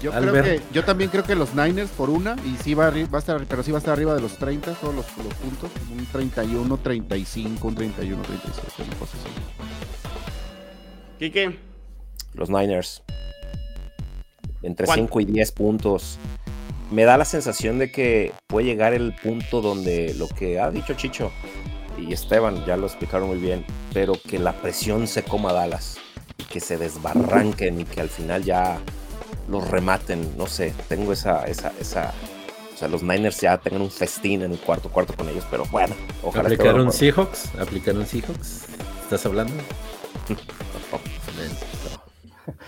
[0.01, 3.17] Yo, creo que, yo también creo que los Niners por una, y sí va, a
[3.17, 6.05] estar, pero sí va a estar arriba de los 30, todos los, los puntos, un
[6.05, 9.29] 31, 35, un 31, 37, una cosa así.
[11.19, 11.57] Quique.
[12.33, 13.03] Los Niners.
[14.61, 15.05] Entre ¿Cuánto?
[15.05, 16.19] 5 y 10 puntos.
[16.91, 20.93] Me da la sensación de que puede llegar el punto donde lo que ha dicho
[20.93, 21.31] Chicho
[21.97, 25.97] y Esteban ya lo explicaron muy bien, pero que la presión se coma a Dallas,
[26.45, 28.80] que se desbarranquen y que al final ya
[29.49, 30.38] los rematen.
[30.38, 32.13] No sé, tengo esa, esa, esa.
[32.73, 35.65] O sea, los Niners ya tengan un festín en el cuarto cuarto con ellos, pero
[35.65, 36.91] bueno, ojalá ¿Aplicaron bueno.
[36.91, 37.51] Seahawks?
[37.60, 38.65] ¿Aplicaron Seahawks?
[39.04, 39.54] ¿Estás hablando?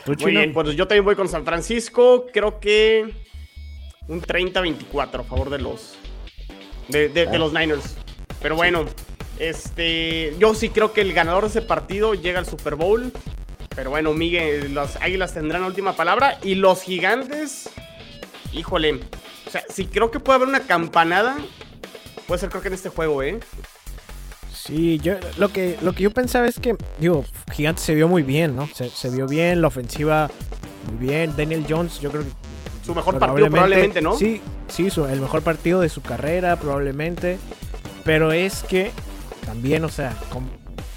[0.06, 0.30] ¿Tú, Muy Chino?
[0.32, 2.26] bien, pues yo también voy con San Francisco.
[2.34, 3.14] Creo que
[4.08, 5.96] un 30-24 a favor de los
[6.90, 7.96] de, de- de los Niners.
[8.42, 8.86] Pero bueno,
[9.40, 13.12] este yo sí creo que el ganador de ese partido llega al Super Bowl.
[13.76, 17.70] Pero bueno, Miguel, las Águilas tendrán la última palabra y los Gigantes,
[18.52, 19.00] híjole,
[19.48, 21.36] o sea, sí creo que puede haber una campanada.
[22.28, 23.40] Puede ser creo que en este juego, ¿eh?
[24.54, 28.24] Sí, yo lo que lo que yo pensaba es que, digo, Gigante se vio muy
[28.24, 28.68] bien, ¿no?
[28.74, 30.30] Se, se vio bien, la ofensiva
[30.90, 31.34] muy bien.
[31.36, 32.30] Daniel Jones, yo creo que
[32.86, 34.16] Su mejor partido probablemente, ¿no?
[34.18, 37.40] Sí, sí, su- el mejor partido de su carrera probablemente.
[38.06, 38.92] Pero es que
[39.46, 40.50] también, o sea, con-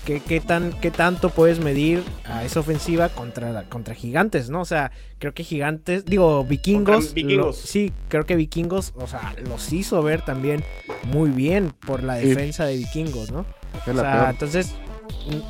[0.07, 4.63] ¿qué, qué tan, ¿qué tanto puedes medir a esa ofensiva contra, contra gigantes, no?
[4.63, 7.13] O sea, creo que gigantes, digo, vikingos.
[7.13, 7.37] Vikingos.
[7.47, 10.65] lo- sí, creo que vikingos, o sea, los hizo ver también
[11.05, 12.29] muy bien por la Sí.
[12.29, 13.45] defensa de vikingos, ¿no?
[13.87, 14.73] O sea, entonces,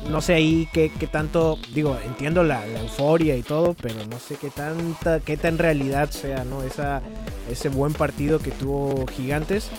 [0.09, 4.19] no sé ahí qué, qué tanto, digo, entiendo la, la euforia y todo, pero no
[4.19, 6.63] sé qué tanta, qué tan realidad sea, ¿no?
[6.63, 7.01] Esa,
[7.49, 9.69] ese buen partido que tuvo Gigantes.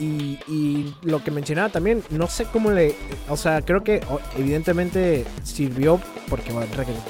[0.00, 2.96] Y, y lo que mencionaba también, no sé cómo le.
[3.28, 4.00] O sea, creo que
[4.38, 6.52] evidentemente sirvió porque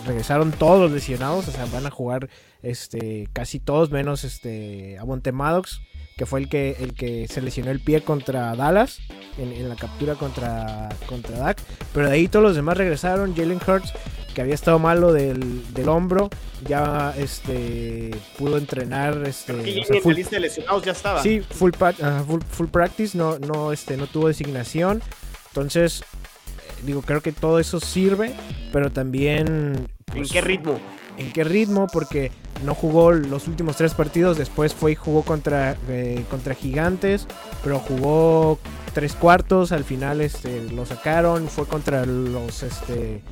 [0.04, 1.46] regresaron todos los lesionados.
[1.46, 2.28] O sea, van a jugar
[2.62, 5.80] este casi todos, menos este Avonte Maddox,
[6.16, 8.98] que fue el que, el que se lesionó el pie contra Dallas
[9.38, 11.58] en, en la captura contra, contra Dak.
[11.94, 13.34] Pero de ahí todos los demás regresaron.
[13.34, 13.92] Jalen Hurts,
[14.34, 16.28] que había estado malo del, del hombro,
[16.66, 19.22] ya este pudo entrenar.
[19.26, 21.22] Este, Creo que o ya sea, ni en full- la lista de lesionados ya estaba.
[21.22, 25.02] Sí, full, ajá, full, full practice, no, no, este, no tuvo designación.
[25.48, 28.34] Entonces, eh, digo, creo que todo eso sirve,
[28.72, 29.46] pero también...
[29.46, 30.78] ¿En pues, qué ritmo?
[31.20, 31.86] ¿En qué ritmo?
[31.92, 32.32] Porque
[32.64, 37.26] no jugó los últimos tres partidos, después fue y jugó contra, eh, contra Gigantes,
[37.62, 38.58] pero jugó
[38.94, 42.62] tres cuartos, al final este, lo sacaron, fue contra los...
[42.62, 43.22] Este,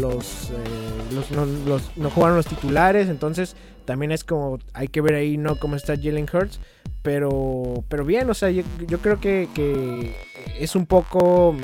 [0.00, 5.00] los, eh, los, no, los- no jugaron los titulares, entonces también es como, hay que
[5.00, 5.56] ver ahí, ¿no?
[5.60, 6.58] Cómo está Jalen Hurts,
[7.02, 8.64] pero, pero bien, o sea, yo,
[9.00, 10.16] creo que, que
[10.58, 11.54] es un poco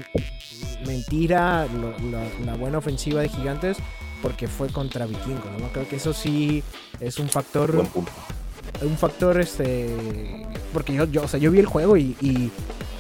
[0.87, 3.78] mentira lo- la, la buena ofensiva de Gigantes
[4.22, 5.68] porque fue contra Vikingos, ¿no?
[5.72, 6.62] Creo que eso sí
[7.00, 8.12] es un factor Buen punto.
[8.83, 12.50] un factor este porque yo, yo o sea yo vi el juego y, y,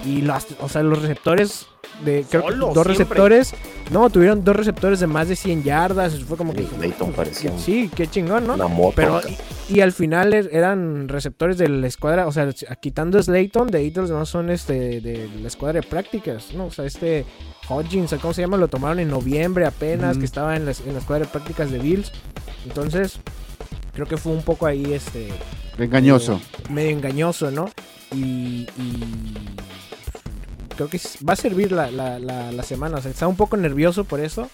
[0.04, 1.66] y las- o sea los receptores
[2.04, 2.92] de creo que Solo, dos siempre.
[2.94, 3.54] receptores
[3.90, 6.62] no tuvieron dos receptores de más de 100 yardas fue como que
[7.14, 8.92] parecía sí qué chingón no Una moto.
[8.96, 9.20] pero
[9.68, 12.48] y, y al final er- eran receptores de la escuadra o sea
[12.80, 16.54] quitando a Slayton de ahí todos los demás son este de la escuadra de prácticas
[16.54, 17.26] no o sea este
[17.68, 18.56] Hodgins ¿cómo se llama?
[18.56, 21.78] lo tomaron en noviembre apenas que estaba en la, en la escuadra de prácticas de
[21.78, 22.12] Bills
[22.66, 23.18] entonces
[23.92, 25.28] creo que fue un poco ahí este
[25.78, 26.40] Engañoso.
[26.68, 27.70] medio engañoso, ¿no?
[28.14, 29.04] Y, y
[30.80, 32.98] creo que va a servir la, la, la, la semana.
[32.98, 34.48] O sea, está un poco nervioso por eso.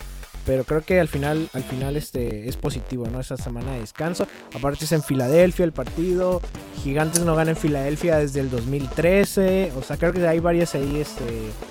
[0.45, 3.19] Pero creo que al final, al final este, es positivo, ¿no?
[3.19, 4.29] Esa semana de descanso.
[4.55, 6.41] Aparte es en Filadelfia el partido.
[6.85, 9.73] Gigantes no gana en Filadelfia desde el 2013.
[9.77, 10.99] O sea, creo que hay varias ahí.
[10.99, 11.25] Este.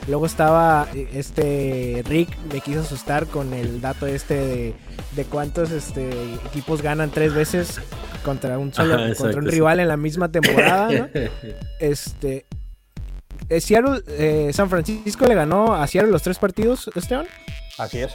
[0.10, 4.74] Luego estaba eh, este Rick, me quiso asustar con el dato este de,
[5.16, 6.10] de cuántos este,
[6.46, 7.80] equipos ganan tres veces
[8.26, 11.08] contra un solo, Ajá, contra un rival en la misma temporada, ¿no?
[11.80, 12.46] Este.
[13.50, 17.28] Eh, Seattle, eh, San Francisco le ganó a Seattle los tres partidos, Esteban.
[17.78, 18.14] Así es.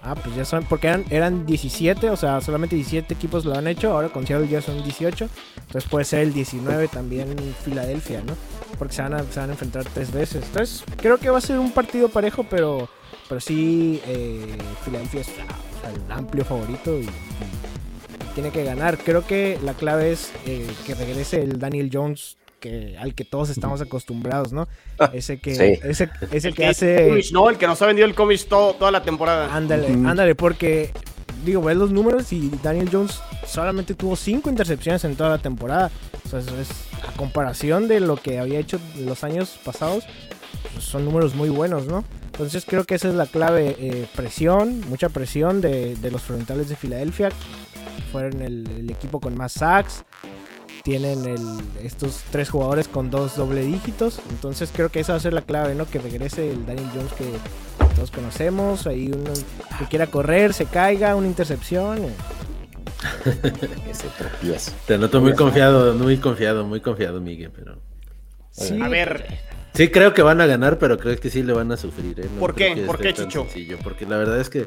[0.00, 3.66] Ah, pues ya son, porque eran, eran 17, o sea, solamente 17 equipos lo han
[3.66, 8.34] hecho, ahora con Seattle ya son 18, entonces puede ser el 19 también Filadelfia, ¿no?
[8.78, 10.44] Porque se van, a, se van a enfrentar tres veces.
[10.44, 12.88] Entonces, creo que va a ser un partido parejo, pero,
[13.28, 17.08] pero sí, eh, Filadelfia es el amplio favorito y, y
[18.34, 18.98] tiene que ganar.
[18.98, 22.37] Creo que la clave es eh, que regrese el Daniel Jones.
[22.60, 24.66] Que, al que todos estamos acostumbrados, ¿no?
[25.12, 25.80] Ese que, Sí.
[25.88, 27.08] ese, ese El que que hace.
[27.08, 27.48] Comish, ¿no?
[27.50, 29.54] El que nos ha vendido el cómic todo, toda la temporada.
[29.54, 30.90] Ándale, ándale, porque
[31.44, 35.90] digo, ves los números y Daniel Jones solamente tuvo cinco intercepciones en toda la temporada.
[36.26, 36.68] O sea, eso es
[37.08, 40.04] a comparación de lo que había hecho los años pasados,
[40.72, 42.04] pues, son números muy buenos, ¿no?
[42.26, 46.68] Entonces creo que esa es la clave, eh, presión, mucha presión de, de los frontales
[46.68, 47.30] de Filadelfia.
[48.12, 50.04] Fueron el, el equipo con más sacks.
[50.88, 54.20] Tienen el- estos tres jugadores con dos doble dígitos.
[54.30, 55.84] Entonces creo que esa va a ser la clave, ¿no?
[55.84, 57.24] Que regrese el Daniel Jones que
[57.94, 58.86] todos conocemos.
[58.86, 59.30] Ahí uno
[59.78, 62.04] que quiera correr, se caiga, una intercepción.
[62.06, 62.12] eh.
[63.84, 64.72] Que se tropieza.
[64.86, 67.76] Te noto muy confiado, muy confiado, muy confiado, Miguel, pero...
[68.50, 69.26] Sí, A ver,
[69.74, 72.18] Sí, creo que van a ganar, pero creo que sí le van a sufrir.
[72.18, 72.28] ¿eh?
[72.34, 72.82] No ¿Por qué?
[72.86, 73.42] ¿Por qué, Chicho?
[73.42, 74.66] sencillo, porque la verdad es que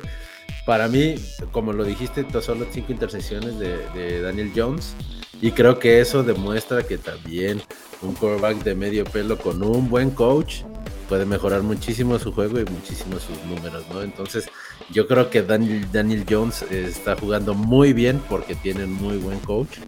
[0.66, 1.16] para mí,
[1.52, 4.96] como lo dijiste, son las cinco intercepciones de, de Daniel Jones.
[5.42, 7.62] Y creo que eso demuestra que también
[8.02, 10.62] un quarterback de medio pelo con un buen coach
[11.10, 14.02] puede mejorar muchísimo su juego y muchísimo sus números, ¿no?
[14.02, 14.48] Entonces,
[14.92, 19.18] yo creo que Daniel, Daniel Jones eh, está jugando muy bien porque tiene un muy
[19.18, 19.80] buen coach.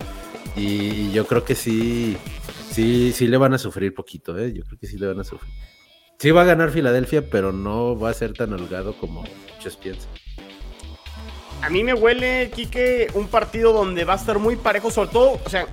[0.56, 2.18] Y yo creo que sí,
[2.72, 4.54] sí, sí le van a sufrir poquito, ¿eh?
[4.54, 5.54] Yo creo que sí le van a sufrir.
[6.20, 9.24] Sí va a ganar Filadelfia, pero no va a ser tan holgado como
[9.56, 10.12] muchos piensan.
[11.64, 15.40] A mí me huele, Quique, un partido donde va a estar muy parejo, sobre todo,
[15.46, 15.68] o sea,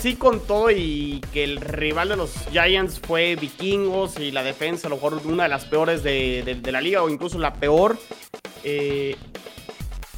[0.00, 4.86] sí con todo y que el rival de los Giants fue Vikingos y la defensa
[4.86, 7.54] a lo mejor una de las peores de, de- de la liga o incluso la
[7.54, 7.96] peor.
[8.64, 9.16] eh,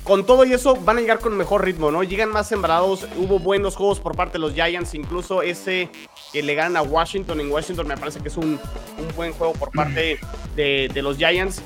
[0.05, 2.03] con todo y eso van a llegar con mejor ritmo, ¿no?
[2.03, 5.91] Llegan más sembrados, hubo buenos juegos por parte de los Giants, incluso ese
[6.33, 8.59] que le ganan a Washington en Washington me parece que es un,
[8.99, 10.19] un buen juego por parte
[10.57, 11.61] de, de los Giants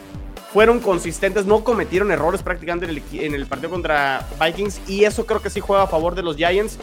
[0.52, 2.86] fueron consistentes, no cometieron errores prácticamente
[3.24, 6.36] en el, partido contra Vikings y eso creo que sí juega a favor de los
[6.36, 6.78] Giants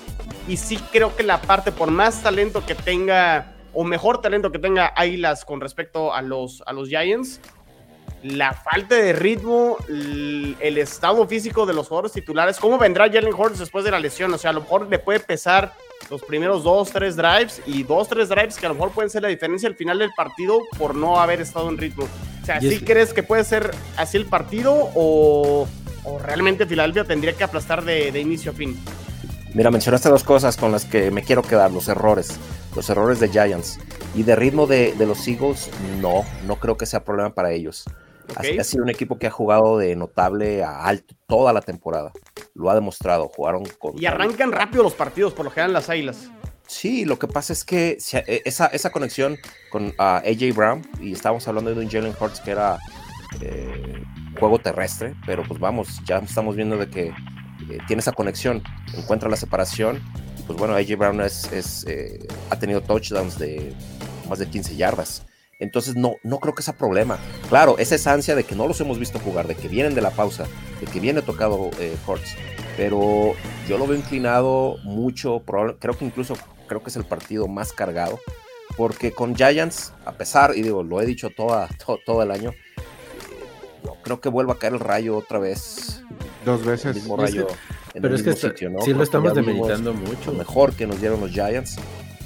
[0.48, 4.58] y sí creo que la parte por más talento que tenga o mejor talento que
[4.58, 7.40] tenga Águilas con respecto a los, a los Giants,
[8.24, 13.60] la falta de ritmo, el estado físico de los jugadores titulares, cómo vendrá Jalen Hurts
[13.60, 15.74] después de la lesión, o sea, a lo mejor le puede pesar
[16.10, 19.22] los primeros dos, tres drives y dos, tres drives que a lo mejor pueden ser
[19.22, 22.06] la diferencia al final del partido por no haber estado en ritmo.
[22.42, 25.68] O sea, ¿sí es- crees que puede ser así el partido o,
[26.04, 28.80] o realmente Filadelfia tendría que aplastar de, de inicio a fin?
[29.54, 32.40] Mira, mencionaste dos cosas con las que me quiero quedar, los errores,
[32.76, 33.80] los errores de Giants.
[34.16, 35.70] Y de ritmo de, de los Eagles,
[36.02, 37.84] no, no creo que sea problema para ellos.
[38.36, 38.60] Ha- Ok.
[38.60, 42.12] Ha, sido un equipo que ha jugado de notable a alto toda la temporada.
[42.54, 44.00] Lo ha demostrado, jugaron con...
[44.02, 46.30] Y arrancan rápido los partidos, por lo general las águilas.
[46.68, 49.38] Sí, lo que pasa es que eh, esa, esa conexión
[49.72, 52.78] con ah, AJ Brown, y estábamos hablando de un Jalen Hurts que era
[53.42, 54.04] eh,
[54.40, 58.62] juego terrestre, pero pues vamos, ya estamos viendo de que eh, tiene esa conexión,
[58.96, 60.00] encuentra la separación,
[60.38, 63.74] y pues bueno, AJ Brown es, es, eh, ha tenido touchdowns de
[64.30, 65.26] más de 15 yardas.
[65.60, 67.18] Entonces no, no creo que sea problema.
[67.50, 70.02] Claro, es esa ansia de que no los hemos visto jugar, de que vienen de
[70.02, 70.46] la pausa,
[70.80, 72.36] de que viene tocado eh, Hurts.
[72.78, 73.34] Pero
[73.68, 76.36] yo lo veo inclinado mucho, probable- creo que incluso
[76.68, 78.20] creo que es el partido más cargado.
[78.78, 82.52] Porque con Giants, a pesar, y digo, lo he dicho toda, to- todo el año,
[82.52, 82.82] eh,
[83.84, 86.02] no creo que vuelva a caer el rayo otra vez.
[86.46, 86.96] Dos El veces.
[86.96, 87.48] mismo Es rayo.
[87.48, 87.54] que-
[87.96, 88.80] en Pero el es que mismo está- sitio, ¿no?
[88.80, 90.32] sí Creo lo que estamos demeritando mucho.
[90.32, 91.76] Lo mejor que nos dieron los Giants.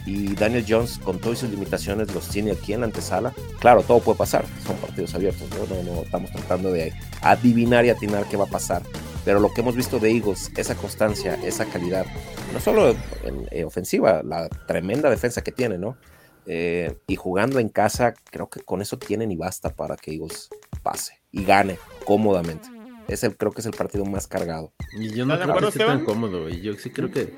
[0.05, 3.33] Y Daniel Jones, con todas sus limitaciones, los tiene aquí en la antesala.
[3.59, 5.75] Claro, todo puede pasar, son partidos abiertos, ¿no?
[5.75, 8.81] No, no estamos tratando de adivinar y atinar qué va a pasar.
[9.25, 12.05] Pero lo que hemos visto de Eagles, esa constancia, esa calidad,
[12.53, 12.89] no solo
[13.23, 15.97] en, eh, ofensiva, la tremenda defensa que tiene, ¿no?
[16.45, 20.49] Eh, y jugando en casa, creo que con eso tienen y basta para que Eagles
[20.81, 22.67] pase y gane cómodamente.
[23.07, 24.73] Es el, creo que es el partido más cargado.
[24.99, 26.49] Y yo no ¿Estás de creo que tan cómodo.
[26.49, 27.33] Y yo sí creo que.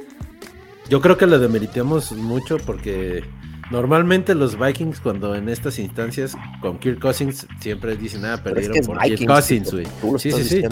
[0.90, 3.24] Yo creo que lo demeritemos mucho porque
[3.72, 8.74] normalmente los Vikings, cuando en estas instancias con Kirk Cousins, siempre dicen, ah, es perdieron
[8.74, 9.88] que es por Kirk Cousins, güey.
[10.20, 10.64] Sí, sí, sí.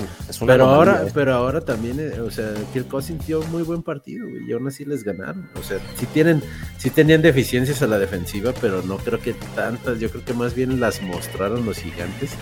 [0.46, 1.12] Pero ahora, ¿eh?
[1.14, 4.68] pero ahora también, eh, o sea, Kirk Cousins dio muy buen partido, güey, y aún
[4.68, 5.50] así les ganaron.
[5.60, 6.44] O sea, sí tienen,
[6.78, 10.54] sí tenían deficiencias a la defensiva, pero no creo que tantas, yo creo que más
[10.54, 12.36] bien las mostraron los gigantes.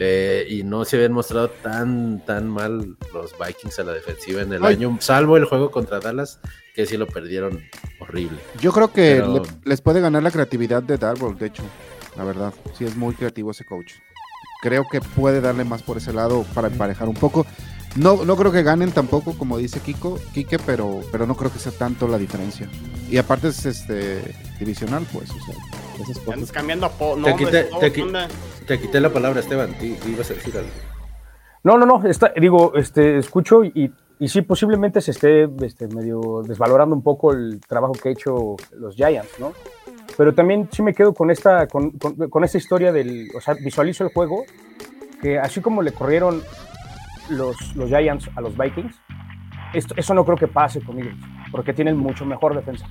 [0.00, 4.52] Eh, y no se habían mostrado tan, tan mal los Vikings a la defensiva en
[4.52, 4.74] el Ay.
[4.76, 6.38] año, salvo el juego contra Dallas,
[6.78, 7.60] que sí lo perdieron
[7.98, 8.38] horrible.
[8.60, 11.64] Yo creo que Pero- le- les puede ganar la creatividad de Darboll, de hecho.
[12.16, 13.94] La verdad, sí es muy creativo ese coach.
[14.62, 17.44] Creo que puede darle más por ese lado para emparejar un poco.
[17.96, 21.58] No, no creo que ganen tampoco, como dice Kiko, Kike, pero, pero no creo que
[21.58, 22.68] sea tanto la diferencia.
[23.10, 24.22] Y aparte es este
[24.60, 25.54] divisional, pues, o sea,
[26.00, 26.34] esas cosas.
[26.34, 28.64] Andas cambiando a po- Te quité- te.
[28.66, 30.70] Te quité la palabra, Esteban, tú ibas a decir algo.
[31.64, 36.42] No, no, no, está, digo, este, escucho y, y sí, posiblemente se esté este, medio
[36.46, 39.52] desvalorando un poco el trabajo que ha hecho los Giants, ¿no?
[40.16, 43.54] Pero también sí me quedo con esta, con, con, con esta historia del, o sea,
[43.54, 44.44] visualizo el juego,
[45.22, 46.42] que así como le corrieron
[47.30, 48.94] los, los Giants a los Vikings,
[49.74, 51.16] esto, eso no creo que pase con Eagles,
[51.52, 52.86] porque tienen mucho mejor defensa.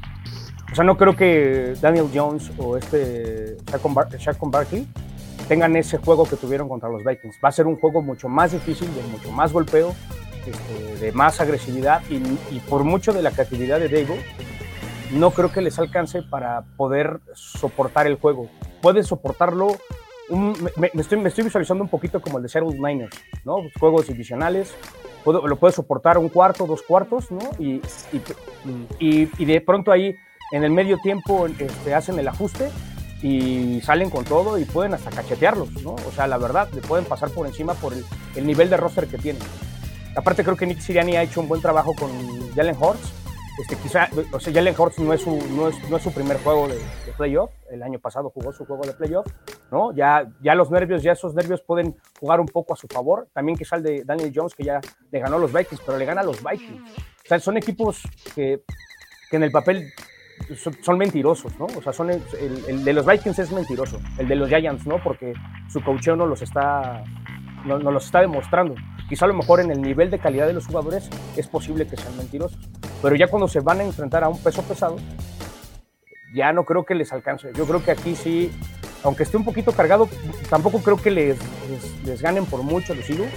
[0.72, 4.88] O sea, no creo que Daniel Jones o este Shaquon Barkley
[5.48, 7.38] tengan ese juego que tuvieron contra los Vikings.
[7.44, 9.96] Va a ser un juego mucho más difícil, de mucho más golpeo,
[10.48, 14.22] este, de más agresividad y, por mucho de la creatividad de Dable,
[15.12, 18.50] no creo que les alcance para poder soportar el juego.
[18.82, 19.68] Pueden soportarlo,
[20.30, 23.58] me, estoy, visualizando un poquito como el de Seattle Niners, ¿no?
[23.80, 24.74] Juegos divisionales,
[25.24, 27.28] puedo- lo puede soportar un cuarto, dos cuartos,
[27.60, 30.16] y de pronto ahí
[30.52, 32.70] en el medio tiempo este, hacen el ajuste
[33.22, 35.92] y salen con todo y pueden hasta cachetearlos, ¿no?
[35.92, 38.06] O sea, la verdad, le pueden pasar por encima por el,
[38.36, 39.42] el nivel de roster que tienen.
[40.18, 42.10] Aparte, creo que Nick Sirianni ha hecho un buen trabajo con
[42.56, 43.14] Jalen Hurts.
[43.60, 46.38] Este, quizá, o sea, Jalen Hurts no es su, no es, no es su primer
[46.44, 46.76] juego de,
[47.18, 47.50] playoff.
[47.72, 49.26] El año pasado jugó su juego de playoff,
[49.72, 49.92] ¿no?
[49.96, 53.28] Ya, ya los nervios, ya esos nervios pueden jugar un poco a su favor.
[53.34, 54.80] También quizá el de Daniel Jones, que ya
[55.12, 56.82] le ganó a los Vikings, pero le gana a los Vikings.
[56.92, 58.02] O sea, son equipos
[58.36, 58.62] que,
[59.32, 59.92] que en el papel
[60.56, 61.66] son, son mentirosos, ¿no?
[61.76, 64.86] O sea, son el, el- el de los Vikings es mentiroso, el de los Giants,
[64.86, 65.02] ¿no?
[65.04, 65.34] Porque
[65.68, 67.04] su coacheo no los está,
[67.68, 68.76] no, no los está demostrando.
[69.10, 71.98] Quizá a lo mejor en el nivel de calidad de los jugadores es posible que
[71.98, 72.58] sean mentirosos,
[73.02, 74.98] pero ya cuando se van a enfrentar a un peso pesado,
[76.34, 77.52] ya no creo que les alcance.
[77.54, 78.52] Yo creo que aquí sí,
[79.04, 80.10] aunque esté un poquito cargado,
[80.50, 81.38] tampoco creo que les,
[81.70, 83.32] les, les ganen por mucho los Eagles.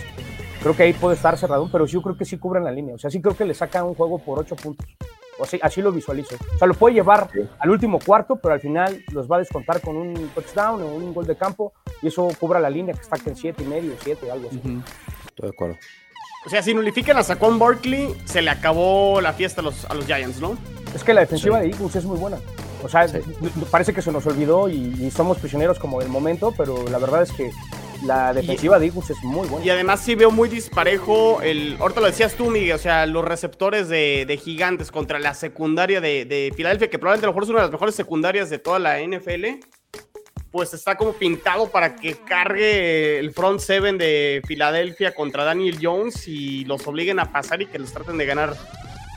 [0.62, 2.94] Creo que ahí puede estar cerrado, pero yo creo que sí cubren la línea.
[2.94, 4.86] O sea, sí creo que le sacan un juego por ocho puntos.
[5.40, 6.36] O sea, así lo visualizo.
[6.54, 7.28] O sea, lo puede llevar
[7.58, 11.12] al último cuarto, pero al final los va a descontar con un touchdown o un
[11.14, 11.72] gol de campo
[12.02, 14.58] y eso cubra la línea que está en siete y medio, siete, algo así.
[14.58, 14.82] Estoy
[15.42, 15.76] de acuerdo.
[16.46, 19.94] O sea, si nulifican a Saquon Barkley, se le acabó la fiesta a los, a
[19.94, 20.56] los Giants, ¿no?
[20.94, 22.38] Es que la defensiva de Eagles es muy buena.
[22.82, 23.18] O sea, Sí.
[23.70, 27.22] parece que se nos olvidó y, y somos prisioneros como del momento, pero la verdad
[27.22, 27.50] es que
[28.02, 29.64] la defensiva de Eagles es muy buena.
[29.64, 31.76] Y además sí veo muy disparejo el.
[31.78, 32.72] Ahorita lo decías tú, Miguel.
[32.72, 37.26] O sea, los receptores de, de gigantes contra la secundaria de, de Filadelfia, que probablemente
[37.26, 39.60] a lo mejor es una de las mejores secundarias de toda la NFL.
[40.50, 46.26] Pues está como pintado para que cargue el front seven de Filadelfia contra Daniel Jones
[46.26, 48.56] y los obliguen a pasar y que los traten de ganar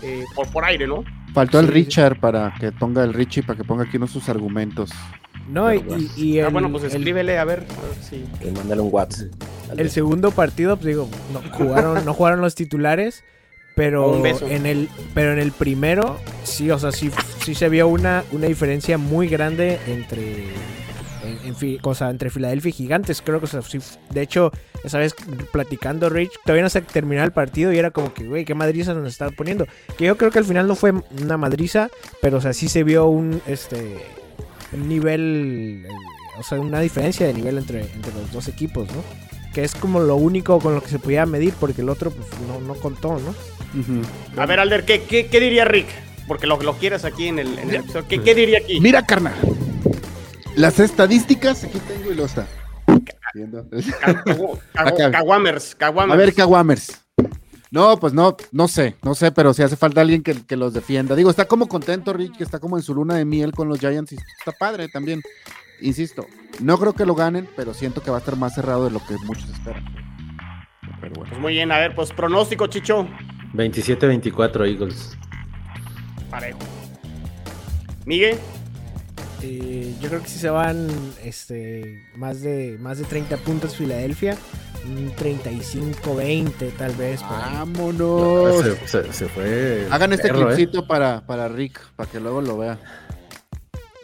[0.03, 1.03] eh, por, por aire, ¿no?
[1.33, 1.67] Faltó el.
[1.69, 4.91] Richard para que ponga el Richie, para que ponga aquí unos sus argumentos.
[5.49, 6.09] No, y, Pero bueno.
[6.15, 7.59] y- y Ah, el, bueno, pues el- escríbele a ver.
[7.59, 9.27] a ver si- Y mándale un WhatsApp.
[9.77, 13.23] el segundo partido, pues digo, no jugaron, no jugaron los titulares,
[13.75, 17.09] pero en el, pero en el primero, sí, o sea, sí,
[17.43, 20.43] sí se vio una, una diferencia muy grande entre,
[21.23, 23.21] en, en fi- o sea, entre Filadelfia y Gigantes.
[23.21, 23.79] Creo que, o sea, sí,
[24.11, 24.51] de hecho,
[24.83, 25.15] esa vez
[25.51, 28.93] platicando Rich, todavía no se terminaba el partido y era como que, güey, qué madriza
[28.93, 29.65] nos estaba poniendo.
[29.97, 31.89] Que yo creo que al final no fue una madriza,
[32.21, 33.97] pero, o sea, sí se vio un, este,
[34.73, 35.89] un nivel, eh,
[36.39, 39.03] o sea, una diferencia de nivel entre, entre los dos equipos, ¿no?
[39.53, 42.27] Que es como lo único con lo que se podía medir, porque el otro pues,
[42.47, 43.35] no, no contó, ¿no?
[44.41, 45.87] A ver, Alder, ¿qué, qué, qué diría Rick?
[46.27, 48.05] Porque lo, lo quieres aquí en el, en el episodio.
[48.07, 48.79] ¿Qué, qué diría aquí?
[48.79, 49.33] Mira, carnal.
[50.55, 52.47] Las estadísticas, aquí tengo y lo está.
[53.33, 53.65] Viendo.
[53.69, 55.11] Ca- cagu- cagu- Acá.
[55.11, 56.17] Caguamers, A caguamers.
[56.17, 57.02] ver, Kawamers.
[57.73, 60.73] No, pues no, no sé, no sé, pero si hace falta alguien que, que los
[60.73, 61.15] defienda.
[61.15, 63.79] Digo, está como contento Rick, que está como en su luna de miel con los
[63.79, 65.23] Giants y está padre también.
[65.81, 66.27] Insisto,
[66.59, 68.99] no creo que lo ganen, pero siento que va a estar más cerrado de lo
[68.99, 69.83] que muchos esperan.
[71.01, 71.31] Pero bueno.
[71.31, 73.07] Pues muy bien, a ver, pues pronóstico, Chicho.
[73.55, 75.17] 27-24 Eagles.
[76.29, 76.59] Parejo.
[78.05, 78.37] Miguel,
[79.45, 80.87] Eh, yo creo que sí se van
[81.23, 84.37] este, más, de, más de 30 puntos Filadelfia.
[84.85, 87.21] Un 35-20 tal vez.
[87.21, 88.63] Vámonos.
[88.63, 89.87] Se, se- se fue.
[89.91, 90.55] Hagan este perro, ¿eh?
[90.55, 92.77] clipcito para, para Rick, para que luego lo vea.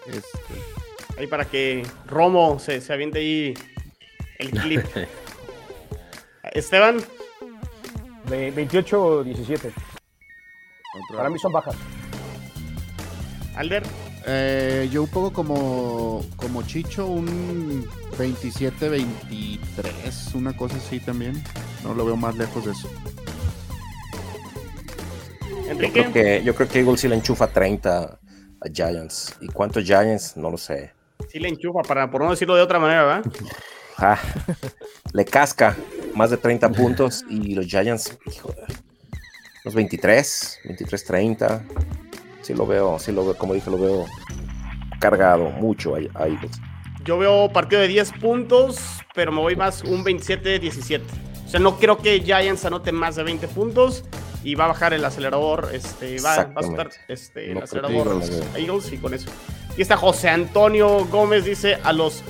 [0.07, 3.53] Este, ahí para que Romo se, se aviente ahí
[4.39, 4.85] el clip.
[6.53, 6.97] Esteban,
[8.29, 9.55] De 28-17.
[9.57, 9.73] otro-
[11.17, 11.75] Para mí son bajas.
[13.55, 13.83] Alder,
[14.25, 21.41] Eh, yo un poco como, como Chicho, un 27-23, una cosa así también.
[21.83, 22.89] No lo veo más lejos de eso.
[25.65, 26.01] Yo Enrique.
[26.01, 28.19] creo, que, yo creo que Eagles sí le enchufa 30 a
[28.73, 29.35] Giants.
[29.39, 30.35] ¿Y cuántos Giants?
[30.35, 30.91] No lo sé.
[31.29, 33.31] Sí le enchufa, para, por no decirlo de otra manera, ¿verdad?
[34.01, 34.17] Ah,
[35.11, 35.75] le casca
[36.15, 38.55] más de 30 puntos y los Giants, hijo,
[39.65, 41.61] los 23, 23, 30.
[42.49, 44.05] Sí lo veo, sí lo veo, como dije, lo veo
[44.99, 46.59] cargado mucho a, a Eagles.
[47.05, 48.79] Yo veo partido de 10 puntos,
[49.13, 51.01] pero me voy más un 27-17.
[51.45, 54.03] O sea, no creo que Giants anote más de 20 puntos
[54.43, 58.07] y va a bajar el acelerador, este, va, va a soltar este, el No, acelerador
[58.07, 58.57] Eagles, los no.
[58.57, 59.29] Eagles y con eso.
[59.77, 62.23] Y está José Antonio Gómez, dice a los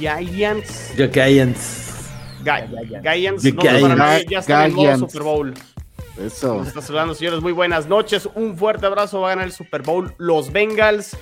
[0.00, 0.96] Giants.
[0.96, 1.78] Yo Giants.
[2.42, 3.96] Giants, The no, Giants.
[3.96, 5.12] nadie, ya están en modo Giants.
[5.12, 5.54] Super Bowl.
[6.18, 6.56] Eso.
[6.56, 7.40] Nos está saludando, señores.
[7.40, 8.28] Muy buenas noches.
[8.34, 9.20] Un fuerte abrazo.
[9.20, 10.14] Va a ganar el Super Bowl.
[10.18, 11.16] Los Bengals.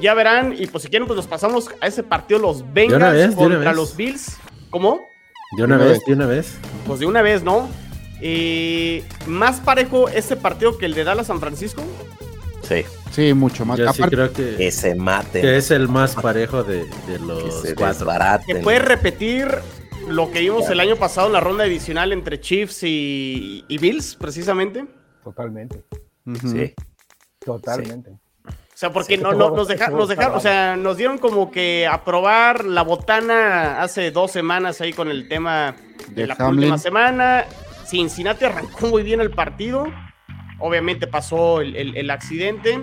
[0.00, 0.54] Ya verán.
[0.58, 2.40] Y pues si quieren, pues nos pasamos a ese partido.
[2.40, 4.36] Los Bengals vez, contra los Bills.
[4.70, 5.06] ¿Cómo?
[5.56, 6.04] De una Una vez, vez.
[6.06, 6.54] de una vez.
[6.86, 7.68] Pues de una vez, ¿no?
[8.20, 11.82] Eh, más parejo este partido que el de Dallas San Francisco.
[12.62, 13.78] Sí, Sí, mucho más.
[13.78, 17.18] Yo sí creo que, que se maten, que es el más parejo de, de que
[17.20, 18.08] los se cuatro.
[18.44, 19.46] Que puede repetir
[20.08, 24.16] lo que vimos el año pasado en la ronda divisional entre Chiefs y, y Bills,
[24.16, 24.84] precisamente.
[25.22, 25.84] Totalmente.
[26.40, 26.74] Sí,
[27.44, 28.10] Totalmente.
[28.46, 31.18] O sea, porque Sí, no, nos, ese deja- juego nos dejaron, o sea, nos dieron
[31.18, 35.76] como que a probar la botana hace dos semanas ahí con el tema
[36.08, 36.58] de, De la Hamlin.
[36.64, 37.44] última semana.
[37.86, 39.86] Cincinnati arrancó muy bien el partido.
[40.58, 42.82] Obviamente pasó el, el- el accidente.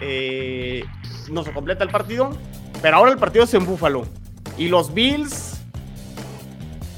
[0.00, 0.84] eh,
[1.30, 2.30] no se completa el partido.
[2.80, 4.06] Pero ahora el partido es en Búfalo.
[4.58, 5.51] Y los Bills.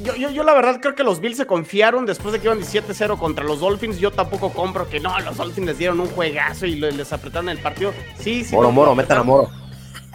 [0.05, 2.61] Yo, yo, yo la verdad creo que los Bills se confiaron después de que iban
[2.61, 3.98] 17-0 contra los Dolphins.
[3.98, 7.48] Yo tampoco compro que no, los Dolphins les dieron un juegazo y le- les apretaron
[7.48, 7.92] el partido.
[8.18, 8.55] Sí, sí.
[8.55, 9.50] Moro, los Moro, metan a Moro.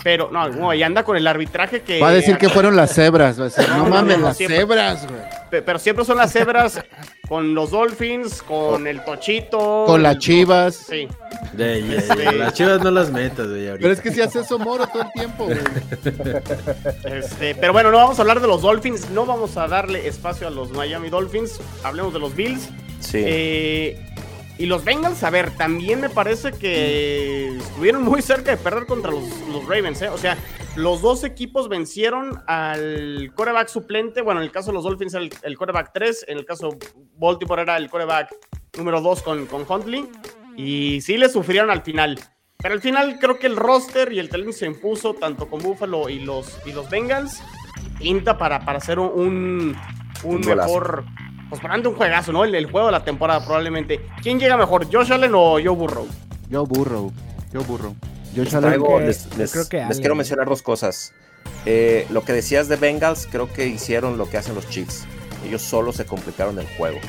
[0.04, 2.00] Pero no, no, y anda con el arbitraje que.
[2.00, 3.38] Va a decir que fueron las cebras.
[3.38, 4.58] Va a decir, No, no, no, mames, no, no, las siempre.
[4.60, 5.22] cebras, güey.
[5.50, 6.82] Pe- Pero siempre son las cebras
[7.30, 9.86] con los Dolphins, con el Tochito.
[9.86, 10.76] Con las chivas.
[10.76, 11.08] Sí.
[11.54, 13.68] De- de- Este- Las chivas no las metas, güey.
[13.68, 13.82] ahorita.
[13.84, 15.58] Pero es que si hace eso Moro todo el tiempo, güey.
[17.06, 20.48] Este, pero bueno, no vamos a hablar de los Dolphins, no vamos a darle espacio
[20.48, 22.70] a los Miami Dolphins, hablemos de los Bills.
[23.00, 24.09] Sí, Eh,
[24.60, 29.10] y los Bengals, a ver, también me parece que estuvieron muy cerca de perder contra
[29.10, 30.10] los, los Ravens, ¿eh?
[30.10, 30.38] O sea,
[30.76, 34.22] los dos equipos vencieron al coreback suplente.
[34.22, 36.72] Bueno, en el caso de los Dolphins era el, el coreback 3, en el caso
[36.72, 36.78] de
[37.16, 38.36] Baltimore era el coreback
[38.78, 40.10] número 2 con, con Huntley.
[40.58, 42.20] Y sí le sufrieron al final.
[42.58, 46.10] Pero al final creo que el roster y el talento se impuso tanto con Buffalo
[46.10, 47.42] y los, y los Bengals.
[47.98, 49.74] pinta para, para hacer un,
[50.24, 51.06] un, duelazo.
[51.50, 52.44] Pues para un juegazo, ¿no?
[52.44, 54.00] El, el juego de la temporada probablemente.
[54.22, 56.08] ¿Quién llega mejor, Josh Allen o Joe Burrow?
[56.50, 57.12] Yo burro,
[57.52, 57.96] yo burro.
[58.34, 60.00] Yo Les, Allen- traigo- que- les- yo les- creo que les Allen.
[60.00, 61.14] quiero mencionar dos cosas.
[61.66, 65.06] Eh, lo que decías de Bengals, creo que hicieron lo que hacen los Chiefs.
[65.46, 67.00] Ellos solo se complicaron el juego.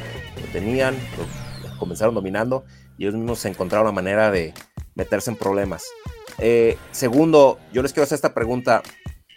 [0.41, 2.65] Lo tenían, lo- comenzaron dominando
[2.99, 4.53] y ellos mismos se encontraron una manera de
[4.95, 5.85] meterse en problemas.
[6.39, 8.83] Eh, segundo, yo les quiero hacer esta pregunta.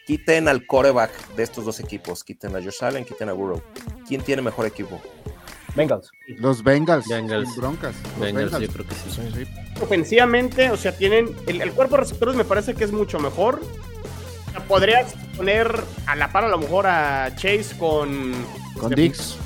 [0.05, 2.23] Quiten al coreback de estos dos equipos.
[2.23, 3.61] Quiten a Josh Allen, quiten a Burrow.
[4.07, 5.01] ¿Quién tiene mejor equipo?
[5.75, 6.11] Bengals.
[6.27, 7.55] Los Bengals, Bengals.
[7.55, 7.95] broncas.
[8.03, 8.67] Los Bengals, Bengals.
[8.67, 9.81] yo creo que sí.
[9.81, 11.35] Ofensivamente, o sea, tienen.
[11.47, 13.59] El, el cuerpo de receptores me parece que es mucho mejor.
[14.47, 15.73] O sea, podrías poner
[16.05, 18.33] a la par a lo mejor a Chase con.
[18.79, 19.37] Con Dix.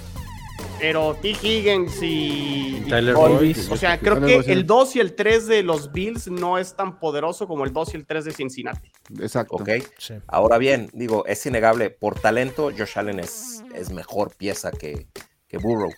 [0.80, 1.30] Pero T.
[1.30, 2.78] Higgins y.
[2.78, 3.16] y Tyler.
[3.16, 3.58] Boyd.
[3.72, 4.52] O sea, creo que sí.
[4.52, 7.94] el 2 y el 3 de los Bills no es tan poderoso como el 2
[7.94, 8.92] y el 3 de Cincinnati.
[9.20, 9.56] Exacto.
[9.56, 9.70] ¿Ok?
[9.98, 10.16] Sí.
[10.28, 15.08] Ahora bien, digo, es innegable, por talento, Josh Allen es, es mejor pieza que,
[15.48, 15.92] que Burrow.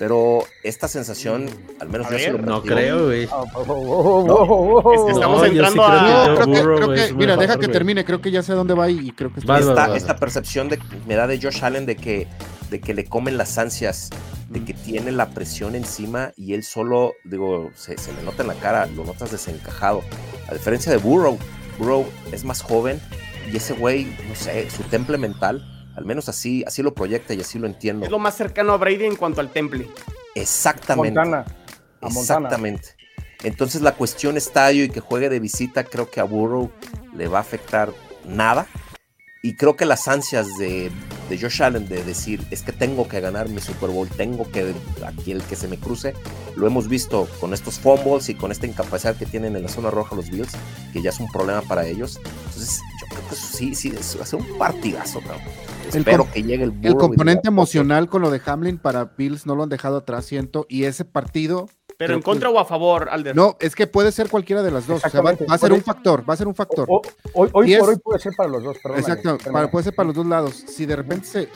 [0.00, 1.46] Pero esta sensación,
[1.78, 3.26] al menos A yo sí ver, lo No creo, güey.
[3.30, 6.76] Oh, oh, oh, Es que estamos No, sí entrando creo a- No, creo que, Burrow
[6.76, 9.10] creo que- mira, mejor, deja que termine, creo que ya sé a dónde va y,
[9.10, 9.58] creo que está.
[9.58, 12.26] Esta, esta percepción de, me da de Josh Allen de que,
[12.70, 14.10] de que le comen las ansias,
[14.48, 18.48] de que tiene la presión encima y él solo, digo, se, se le nota en
[18.48, 20.02] la cara, lo notas desencajado.
[20.48, 21.38] A diferencia de Burrow,
[21.78, 23.00] Burrow es más joven
[23.52, 25.64] y ese güey, no sé, su temple mental,
[25.96, 28.04] al menos así, así lo proyecta y así lo entiendo.
[28.04, 29.88] Es lo más cercano a Brady en cuanto al temple.
[30.34, 31.18] Exactamente.
[31.18, 31.44] Montana.
[32.00, 32.20] A Montana.
[32.20, 32.96] Exactamente.
[33.42, 36.70] Entonces la cuestión estadio y que juegue de visita, creo que a Burrow
[37.14, 37.92] le va a afectar
[38.24, 38.66] nada.
[39.42, 40.90] Y creo que las ansias de,
[41.30, 44.74] de Josh Allen de decir, es que tengo que ganar mi Super Bowl, tengo que,
[45.06, 46.12] aquí el que se me cruce,
[46.56, 49.90] lo hemos visto con estos fumbles y con esta incapacidad que tienen en la zona
[49.90, 50.52] roja los Bills,
[50.92, 52.20] que ya es un problema para ellos.
[52.46, 55.40] Entonces yo creo que sí, sí, es, va a ser un partidazo, cabrón.
[55.88, 59.62] Espero que llegue el El componente emocional con lo de Hamlin para Bills no lo
[59.62, 60.66] han dejado atrás, siento.
[60.68, 61.68] Y ese partido,
[62.00, 63.36] Pero en contra o a favor, Alder.
[63.36, 65.04] no, es que puede ser cualquiera de las dos.
[65.04, 66.86] O sea, va, a ser un factor, va a ser un factor.
[66.88, 67.02] O-
[67.34, 69.00] Hoy, hoy Y por es- hoy puede ser para los dos, perdón.
[69.00, 70.54] Exacto, para- puede ser para los dos lados.
[70.66, 71.48] Si de repente se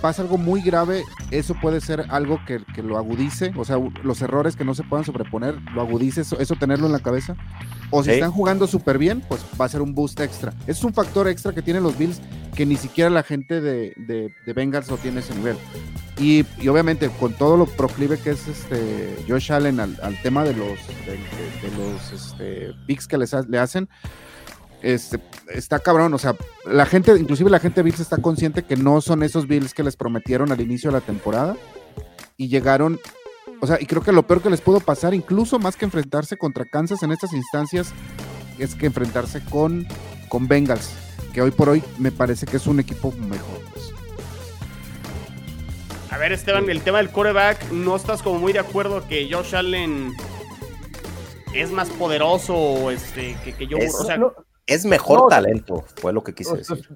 [0.00, 4.22] pasa algo muy grave, eso puede ser algo que, que lo agudice, o sea, los
[4.22, 7.36] errores que no se puedan sobreponer, lo agudice, eso, eso tenerlo en la cabeza.
[7.94, 10.52] O si están jugando súper bien, pues va a ser un boost extra.
[10.66, 12.20] Es un factor extra que tienen los Bills
[12.54, 15.56] que ni siquiera la gente de, de, de Bengals lo tiene ese nivel.
[16.18, 20.42] Y, y obviamente con todo lo proclive que es este Josh Allen al, al tema
[20.44, 23.88] de los, de, de- de los este, picks que les ha- le hacen,
[24.82, 25.20] este,
[25.54, 26.34] está cabrón, o sea,
[26.66, 29.82] la gente, inclusive la gente de Bills está consciente que no son esos Bills que
[29.84, 31.56] les prometieron al inicio de la temporada
[32.36, 32.98] y llegaron,
[33.62, 36.36] o sea, y creo que lo peor que les pudo pasar, incluso más que enfrentarse
[36.36, 37.92] contra Kansas en estas instancias,
[38.58, 39.86] es que enfrentarse con,
[40.28, 40.90] con Bengals,
[41.32, 43.60] que hoy por hoy me parece que es un equipo mejor.
[43.72, 43.92] pues.
[46.10, 49.54] A ver, Esteban, el tema del coreback, ¿no estás como muy de acuerdo que Josh
[49.54, 50.12] Allen
[51.54, 53.78] es más poderoso o este, que, que yo?
[53.78, 54.32] Es- o sea, No,
[54.66, 56.88] Es mejor No, talento, fue lo que quise no, decir.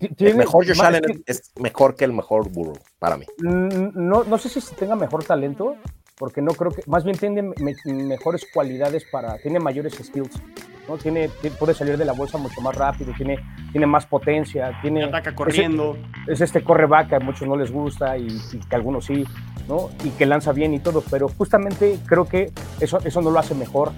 [0.00, 3.26] El tiene- mejor Josh Allen es mejor que el mejor Burrow, para mí.
[3.38, 5.76] Mm, No, no sé si tenga mejor talento,
[6.16, 7.74] porque no creo que, más bien tiene me-
[8.04, 10.40] mejores cualidades para, tiene mayores skills,
[10.88, 10.96] ¿no?
[10.98, 13.38] Tiene, ti- puede salir de la bolsa mucho más rápido, tiene,
[13.72, 15.96] tiene más potencia, tiene, ataca corriendo.
[16.26, 19.24] es este correback que a muchos no les gusta y, y que a algunos sí,
[19.68, 19.90] ¿no?
[20.04, 23.54] Y que lanza bien y todo, pero justamente creo que eso, eso no lo hace
[23.54, 23.92] mejor,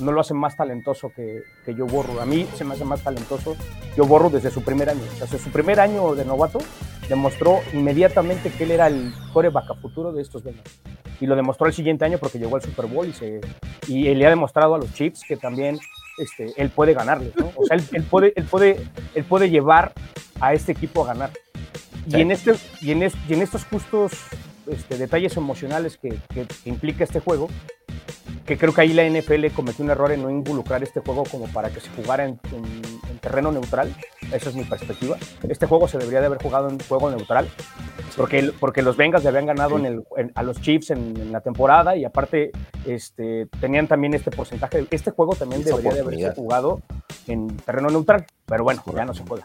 [0.00, 2.20] no lo hace más talentoso que, que Joe Burrow.
[2.20, 3.56] A mí se me hace más talentoso
[3.96, 5.00] Joe Burrow desde su primer año.
[5.02, 6.58] O sea, desde su primer año de novato
[7.08, 10.78] demostró inmediatamente que él era el coreback a futuro de estos Bengals.
[11.20, 13.40] Y lo demostró el siguiente año porque llegó al Super Bowl y, se,
[13.88, 15.78] y le ha demostrado a los Chiefs que también
[16.18, 17.52] este, él puede ganarles, ¿no?
[17.56, 18.76] O sea, él, él puede, él, puede,
[19.14, 19.92] él puede llevar
[20.40, 21.30] a este equipo a ganar.
[22.10, 22.18] Sí.
[22.18, 24.12] Y, en este, y, en es- y en estos justos
[24.66, 27.48] este, detalles emocionales que, que- que implica este juego,
[28.46, 31.46] que creo que ahí la NFL cometió un error en no involucrar este juego como
[31.48, 33.94] para que se jugara en, en- en terreno neutral.
[34.32, 35.16] Esa es mi perspectiva.
[35.48, 37.48] Este juego se debería de haber jugado en juego neutral,
[38.16, 41.40] porque, porque los Bengals le habían ganado en el- en- a los Chiefs en, la
[41.40, 42.52] temporada y aparte
[42.86, 44.86] este, tenían también este porcentaje.
[44.90, 46.82] Este juego también Esa debería de haberse jugado
[47.26, 49.44] en terreno neutral, pero bueno, ya no se juega.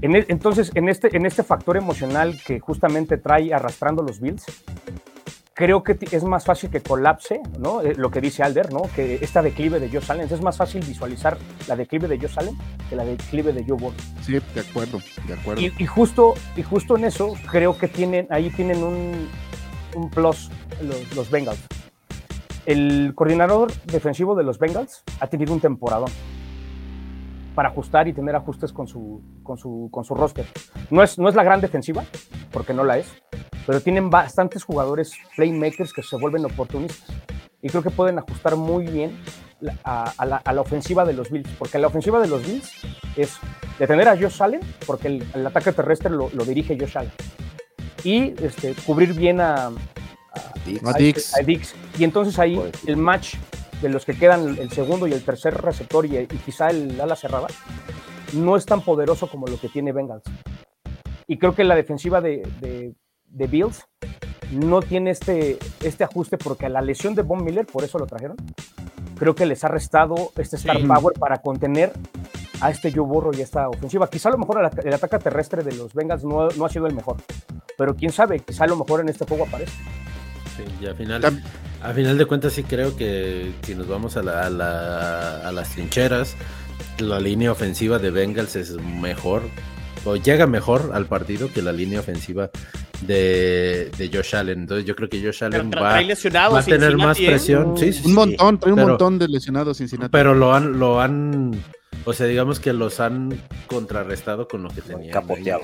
[0.00, 4.44] En entonces, en este, en este factor emocional que justamente trae arrastrando los Bills,
[5.62, 7.82] creo que es más fácil que colapse, ¿no?
[7.82, 8.82] Eh, lo que dice Alder, ¿no?
[8.96, 11.38] Que esta declive de Josh Allen, es más fácil visualizar
[11.68, 12.58] la declive de Josh Allen
[12.90, 13.94] que la declive de Joe Burrow.
[14.22, 15.62] Sí, de acuerdo, de acuerdo.
[15.62, 19.28] Y, y justo, y justo en eso creo que tienen, ahí tienen un,
[19.94, 20.50] un plus
[20.82, 21.60] los, los Bengals.
[22.66, 26.10] El coordinador defensivo de los Bengals ha tenido un temporadón.
[27.54, 30.46] Para ajustar y tener ajustes con su, con su, con su roster.
[30.90, 32.04] No es, no es la gran defensiva,
[32.50, 33.06] porque no la es,
[33.66, 37.16] pero tienen bastantes jugadores playmakers que se vuelven oportunistas.
[37.60, 39.16] Y creo que pueden ajustar muy bien
[39.84, 42.72] a, a la, a la ofensiva de los Bills, porque la ofensiva de los Bills
[43.16, 43.38] es
[43.78, 47.12] detener a Josh Allen, porque el, el ataque terrestre lo, lo dirige Josh Allen,
[48.02, 49.70] y este, cubrir bien a,
[50.64, 50.84] Dix.
[50.86, 51.38] A Dix.
[51.38, 51.74] a Dix.
[51.98, 53.34] Y entonces ahí el match
[53.82, 57.16] de los que quedan, el segundo y el tercer receptor y, y quizá el ala
[57.16, 57.48] cerrada,
[58.32, 60.22] no es tan poderoso como lo que tiene Bengals.
[61.26, 62.94] Y creo que la defensiva de, de-
[63.26, 63.84] de Bills
[64.52, 68.06] no tiene este, este ajuste porque a la lesión de Von Miller, por eso lo
[68.06, 68.36] trajeron,
[69.18, 70.86] creo que les ha restado este star Sí.
[70.86, 71.92] power para contener
[72.60, 74.08] a este Joe Burrow y esta ofensiva.
[74.08, 76.68] Quizá a lo mejor el, at- el ataque terrestre de los Bengals no, no ha
[76.68, 77.16] sido el mejor,
[77.78, 79.72] pero quién sabe, quizá a lo mejor en este juego aparece.
[80.56, 81.42] Sí, y al final,
[81.82, 85.52] a final de cuentas sí creo que si nos vamos a, la- a la- a
[85.52, 86.36] las trincheras,
[86.98, 89.42] la línea ofensiva de Bengals es mejor
[90.04, 92.50] o llega mejor al partido que la línea ofensiva
[93.02, 94.60] de, de Josh Allen.
[94.60, 97.26] Entonces yo creo que Josh Pero Allen va, a tener más ¿eh?
[97.26, 97.76] presión.
[97.76, 98.12] Sí, sí, Un sí.
[98.12, 100.10] montón, trae un Pero- montón de lesionados Cincinnati.
[100.10, 101.52] Pero lo han, lo han,
[102.04, 105.12] o sea, digamos que los han contrarrestado con lo que tenían.
[105.12, 105.62] capoteado.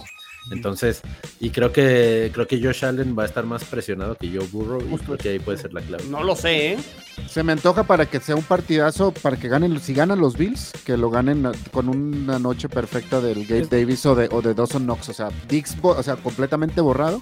[0.50, 1.02] Entonces,
[1.40, 4.80] y creo que creo que Josh Allen va a estar más presionado que Joe Burrow
[4.80, 6.04] y creo que ahí puede ser la clave.
[6.10, 6.78] No lo sé, ¿eh?
[7.28, 10.72] Se me antoja para que sea un partidazo, para que ganen, si ganan los Bills,
[10.84, 14.84] que lo ganen con una noche perfecta del Gabe Davis o de, o de Dawson
[14.84, 15.08] Knox.
[15.08, 17.20] O sea, Dix, bo- o sea, completamente borrado.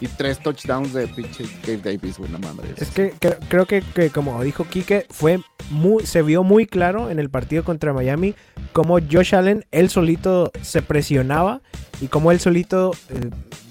[0.00, 2.30] Y tres touchdowns de pinche Gabe Davis, güey.
[2.76, 5.40] Es que cre- creo que, que como dijo Quique, fue
[5.70, 8.34] muy, se vio muy claro en el partido contra Miami
[8.72, 11.62] cómo Josh Allen, él solito se presionaba
[12.02, 13.30] y cómo él solito, eh,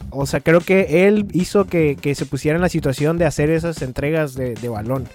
[0.09, 3.51] o sea, creo que él hizo que, que se pusiera en la situación de hacer
[3.51, 5.07] esas entregas de, de balón.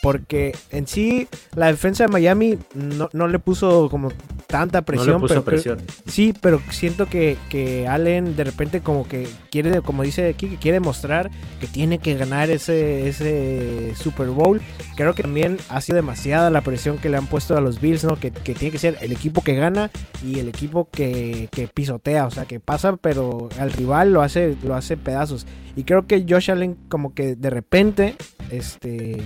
[0.00, 4.12] Porque en sí la defensa de Miami no, no le puso como
[4.54, 5.14] tanta No presión.
[5.14, 5.76] le puso pero creo-.
[6.06, 10.58] Sí, pero siento que, que Allen de repente como que quiere, como dice aquí, que
[10.58, 11.28] quiere mostrar
[11.58, 14.60] que tiene que ganar ese, ese Super Bowl.
[14.94, 18.04] Creo que también ha sido demasiada la presión que le han puesto a los Bills,
[18.04, 18.14] ¿no?
[18.14, 19.90] Que, que tiene que ser el equipo que gana
[20.24, 24.56] y el equipo que, que pisotea, o sea, que pasa, pero al rival lo hace,
[24.62, 25.48] lo hace pedazos.
[25.74, 28.14] Y creo que Josh Allen como que de repente,
[28.52, 29.20] este,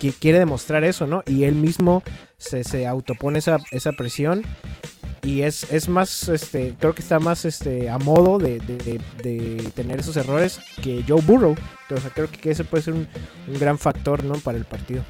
[0.00, 1.22] que quiere demostrar eso, ¿no?
[1.26, 2.02] Y él mismo
[2.38, 4.42] se, se autopone esa, esa presión
[5.22, 9.00] y es, es más, este, creo que está más este, a modo de, de- de-
[9.22, 11.54] de tener esos errores que Joe Burrow.
[11.90, 13.08] O sea, creo que ese puede ser un,
[13.48, 14.34] un gran factor, ¿no?
[14.34, 15.02] Para el partido.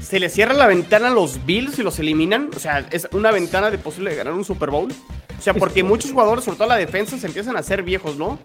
[0.00, 2.50] ¿Se le cierra la ventana a los Bills y los eliminan?
[2.54, 4.92] O sea, es una ventana de posible de ganar un Super Bowl.
[5.38, 8.38] O sea, porque muchos jugadores, sobre todo la defensa, se empiezan a hacer viejos, ¿no?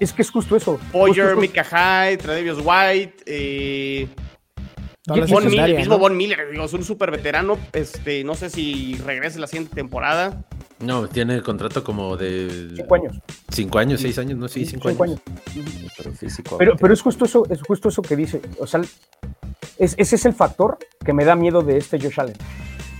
[0.00, 0.78] Es que es justo eso.
[0.92, 4.08] Poyer, Justo- Mika Hyde, Tredavious White, eh,
[5.06, 5.98] Von Miller, secundaria, mismo ¿no?
[6.00, 7.58] Von Miller, digo, es un super veterano.
[7.72, 10.44] Este, no sé si regrese la siguiente temporada.
[10.78, 13.16] No, tiene contrato como de Cinco años.
[13.50, 15.20] cinco años, seis años, no, sí, cinco, Cinco años.
[15.96, 16.56] Pero físico.
[16.58, 18.40] Pero, pero es justo eso, es justo eso que dice.
[18.58, 18.80] O sea,
[19.78, 22.36] es- ese es el factor que me da miedo de este Josh Allen.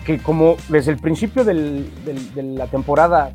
[0.04, 3.32] Que como desde el principio del- del- de la temporada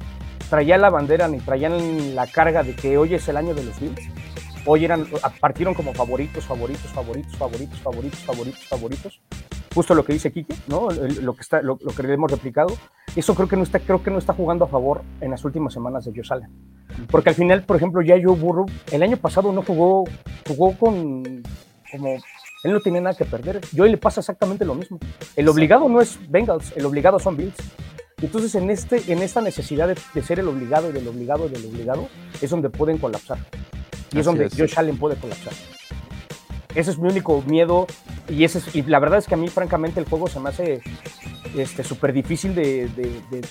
[0.49, 3.79] traía la bandera ni traían la carga de que hoy es el año de los
[3.79, 4.01] Bills.
[4.69, 5.07] Hoy eran,
[5.39, 9.21] partieron como favoritos, favoritos, favoritos, favoritos, favoritos, favoritos, favoritos.
[9.73, 10.89] Justo lo que dice Kike, ¿no?
[11.21, 12.75] Lo que está, lo, lo que hemos replicado.
[13.15, 15.73] Eso creo que no está, creo que no está jugando a favor en las últimas
[15.73, 16.51] semanas de Allen.
[17.09, 20.03] Porque al final, por ejemplo, ya Joe Burrow, el año pasado no jugó,
[20.45, 21.43] jugó con
[21.89, 22.17] como
[22.63, 23.61] él no tiene nada que perder.
[23.71, 24.99] Y hoy le pasa exactamente lo mismo.
[25.37, 27.55] El obligado no es Bengals, el obligado son Bills.
[28.21, 31.51] Entonces, en, este, en esta necesidad de, de ser el obligado y del obligado y
[31.51, 32.09] del obligado,
[32.41, 33.37] es donde pueden colapsar.
[34.11, 34.57] Y es Así donde es.
[34.57, 35.53] Josh Allen puede colapsar.
[36.75, 37.87] Ese es mi único miedo.
[38.29, 40.49] Y, ese es- y la verdad es que a mí, francamente, el juego se me
[40.49, 40.81] hace
[41.55, 43.47] este, súper difícil de, de- de-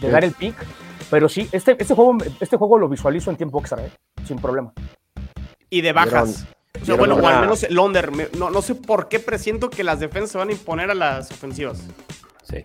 [0.00, 0.54] de dar el pick.
[1.10, 3.92] Pero sí, este, este, juego, este juego lo visualizo en tiempo extra, ¿eh?
[4.26, 4.72] sin problema.
[5.70, 6.46] Y de bajas.
[6.82, 8.10] o sea, bueno, o al menos el under.
[8.10, 10.94] Me- No, no sé por qué presiento que las defensas se van a imponer a
[10.94, 11.78] las ofensivas.
[12.42, 12.64] Sí.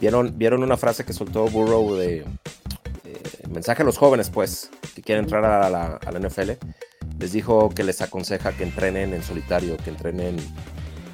[0.00, 2.24] ¿Vieron, vieron una frase que soltó Burrow de
[3.50, 6.52] mensaje a los jóvenes, pues, que quieren entrar a la, a la NFL.
[7.18, 10.36] Les dijo que les aconseja que entrenen en solitario, que entrenen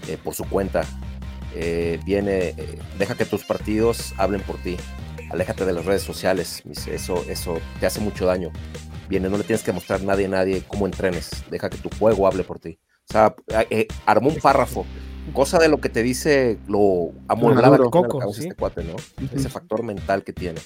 [0.09, 0.85] eh, por su cuenta.
[1.55, 4.77] Eh, viene, eh, deja que tus partidos hablen por ti.
[5.31, 6.63] Aléjate de las redes sociales.
[6.87, 8.51] Eso, eso te hace mucho daño.
[9.09, 11.31] Viene, no le tienes que mostrar a nadie, a nadie cómo entrenes.
[11.51, 12.79] Deja que tu juego hable por ti.
[13.09, 13.35] O sea,
[13.71, 14.87] eh, armó un párrafo
[15.33, 18.43] cosa de lo que te dice lo amueblada que Coco, sí.
[18.43, 18.97] este cuate, ¿no?
[19.33, 20.61] Ese factor mental que tiene.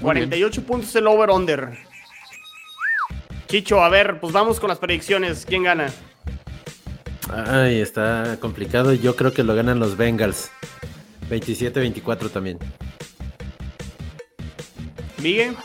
[0.00, 1.78] 48 puntos el over-under.
[3.46, 5.44] Chicho, a ver, pues vamos con las predicciones.
[5.44, 5.88] ¿Quién gana?
[7.32, 8.92] Ay, está complicado.
[8.92, 10.50] Yo creo que lo ganan los Bengals.
[11.28, 12.58] 27-24 también.
[15.18, 15.56] Miguel.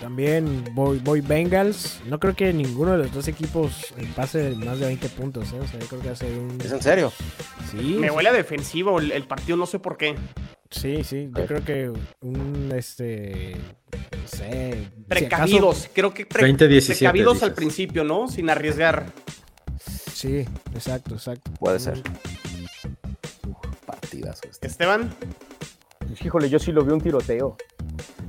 [0.00, 2.00] También voy, voy Bengals.
[2.06, 5.52] No creo que ninguno de los dos equipos pase más de 20 puntos.
[5.52, 5.60] ¿eh?
[5.60, 6.58] O sea, yo creo que ser un.
[6.60, 7.12] ¿Es en serio?
[7.70, 10.16] Sí, Me huele a defensivo el, el partido, no sé por qué.
[10.70, 11.30] Sí, sí.
[11.36, 12.72] Yo creo que un.
[12.76, 13.56] Este.
[13.92, 14.72] No sé.
[14.72, 18.28] si acaso- Precavidos, creo que pre- 20-17 precavidos al principio, ¿no?
[18.28, 19.06] Sin arriesgar.
[20.12, 21.50] sí, exacto, exacto.
[21.58, 22.02] Puede ser.
[23.86, 24.40] Partidas.
[24.48, 24.66] este.
[24.68, 25.10] Esteban,
[26.24, 27.56] Híjole, yo sí lo veo un tiroteo.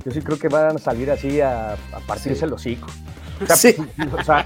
[0.04, 2.86] Yo sí creo que van a salir así a, a partirse el hocico.
[3.40, 3.74] O sea, Sí.
[4.12, 4.44] o sea,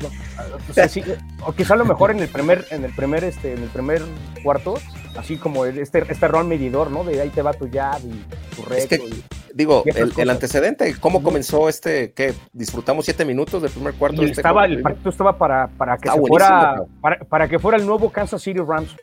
[0.70, 1.03] o sea, sí,
[1.45, 4.03] o quizá a lo mejor en el primer, en el primer, este, en el primer
[4.43, 4.74] cuarto,
[5.18, 7.05] así como este, este rol medidor, ¿no?
[7.05, 8.24] De ahí te va tu jab y
[8.55, 8.89] tu Es recto.
[8.89, 9.24] que- y-
[9.55, 12.12] Digo, Y el, antecedente, ¿cómo comenzó este?
[12.12, 14.20] que ¿Disfrutamos siete minutos del primer cuarto?
[14.20, 14.74] y de este estaba, juego?
[14.76, 18.43] el partido estaba para, para que se fuera, para, para que fuera el nuevo Kansas
[18.43, 18.95] City Rams,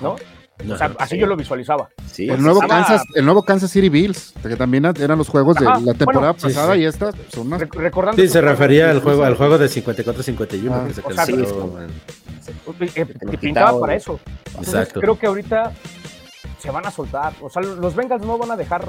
[0.00, 0.16] ¿no?
[0.68, 1.20] O sea, así sí.
[1.20, 1.88] yo lo visualizaba.
[2.10, 2.64] Sí, El sí, nuevo, sí.
[2.66, 5.94] estaba- Kansas, el nuevo Kansas City Bills, que también eran los juegos de Ajá, la
[5.94, 6.80] temporada bueno, sí, pasada sí.
[6.80, 9.58] y esta son unas Rec- recordando Sí, se refería al sí, juego, sí, al juego
[9.58, 11.66] de 54-51 Ah, que se o sea, canceló.
[11.68, 11.90] man.
[12.94, 13.06] eh,
[13.40, 13.96] pintaba para ¿no?
[13.98, 14.20] eso.
[14.46, 15.00] Entonces, Exacto.
[15.00, 15.72] creo que ahorita
[16.58, 17.32] se van a soltar.
[17.40, 18.84] O sea, los Bengals no van a dejar,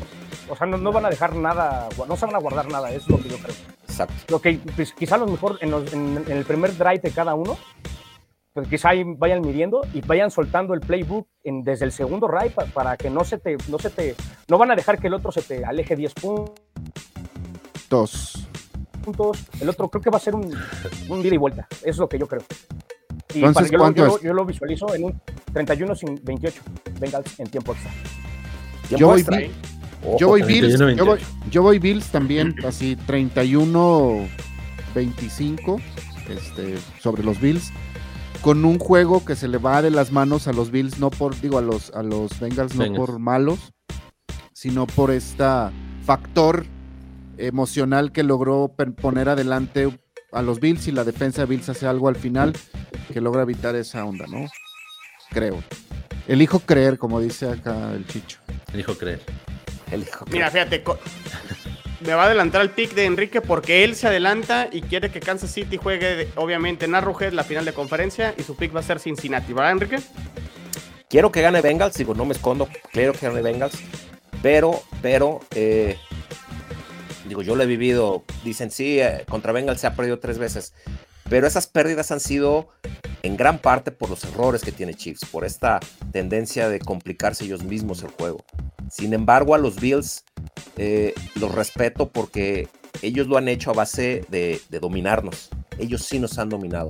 [0.49, 2.99] o sea, no, no van a dejar nada, no se van a guardar nada, eso
[3.05, 3.55] es lo que yo creo.
[3.87, 4.13] Exacto.
[4.29, 7.11] Lo que pues, quizá a lo mejor en, los- en- en el primer drive de
[7.11, 7.57] cada uno,
[8.53, 12.65] pues quizá ahí vayan midiendo y vayan soltando el playbook en- desde el segundo pa-
[12.65, 14.15] para que no se te, no se te,
[14.49, 16.51] no van a dejar que el otro se te aleje 10 puntos.
[19.59, 20.53] El otro creo que va a ser un,
[21.09, 21.67] un ida y vuelta.
[21.79, 22.43] Eso es lo que yo creo.
[23.33, 24.21] Y Entonces, para- yo, lo- ¿cuánto yo lo- es?
[24.23, 25.21] yo lo visualizo en un
[25.53, 26.61] 31 sin 28
[26.99, 27.91] Bengals en tiempo extra.
[28.89, 29.51] ¿Quién Yo voy bien.
[30.03, 30.95] Ojo, Yo voy Bills, 31-28.
[30.97, 31.19] yo voy,
[31.51, 35.79] yo voy Bills también, así 31-25
[36.29, 37.71] este, sobre los Bills,
[38.41, 41.39] con un juego que se le va de las manos a los Bills, no por,
[41.39, 43.05] digo, a los, a los Bengals, no Bengals.
[43.09, 43.59] por malos,
[44.53, 45.43] sino por este
[46.03, 46.65] factor
[47.37, 49.99] emocional que logró poner adelante
[50.31, 52.53] a los Bills y la defensa de Bills hace algo al final
[53.13, 54.47] que logra evitar esa onda, ¿no?
[55.29, 55.61] Creo.
[56.27, 58.39] Elijo creer, como dice acá el Chicho.
[58.73, 59.21] Dijo creer.
[59.91, 60.83] El hijo que- mira, fíjate,
[62.05, 65.19] me va a adelantar el pick de Enrique porque él se adelanta y quiere que
[65.19, 68.83] Kansas City juegue, obviamente, en Arrowhead la final de conferencia y su pick va a
[68.83, 69.99] ser Cincinnati, ¿verdad, Enrique?
[71.09, 73.73] Quiero que gane Bengals, digo, no me escondo, quiero que gane Bengals,
[74.41, 75.97] pero, pero, eh,
[77.27, 80.73] digo, yo lo he vivido, dicen, sí, eh, contra Bengals se ha perdido tres veces,
[81.29, 82.69] pero esas pérdidas han sido
[83.23, 85.79] en gran parte por los errores que tiene Chiefs, por esta
[86.11, 88.43] tendencia de complicarse ellos mismos el juego.
[88.89, 90.25] Sin embargo, a los Bills
[90.77, 92.67] eh, los respeto porque
[93.01, 95.49] ellos lo han hecho a base de, de dominarnos.
[95.77, 96.89] Ellos sí nos han dominado.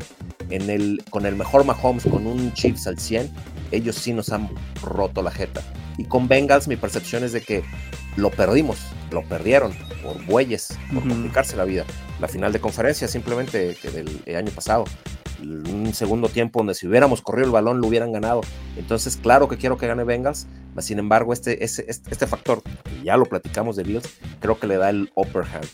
[0.49, 3.31] En el, con el mejor Mahomes, con un Chiefs al 100,
[3.71, 4.49] ellos sí nos han
[4.81, 5.61] roto la jeta.
[5.97, 7.63] Y con Bengals mi percepción es de que
[8.15, 8.79] lo perdimos,
[9.11, 9.73] lo perdieron
[10.03, 11.85] por bueyes, por complicarse la vida.
[12.19, 14.85] La final de conferencia simplemente que del el año pasado.
[15.41, 18.41] Un segundo tiempo donde si hubiéramos corrido el balón lo hubieran ganado.
[18.77, 20.47] Entonces, claro que quiero que gane Bengals.
[20.75, 24.07] mas Sin embargo, este, este, este, este factor, que ya lo platicamos de Bills,
[24.39, 25.67] creo que le da el upper hand.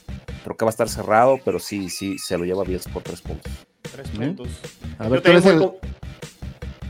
[0.44, 3.22] Creo que va a estar cerrado, pero sí, sí, se lo lleva Bills por tres
[3.22, 3.52] puntos.
[3.82, 4.18] Tres ¿Mm?
[4.18, 4.48] puntos.
[5.00, 5.74] A ver, tú eres el, con-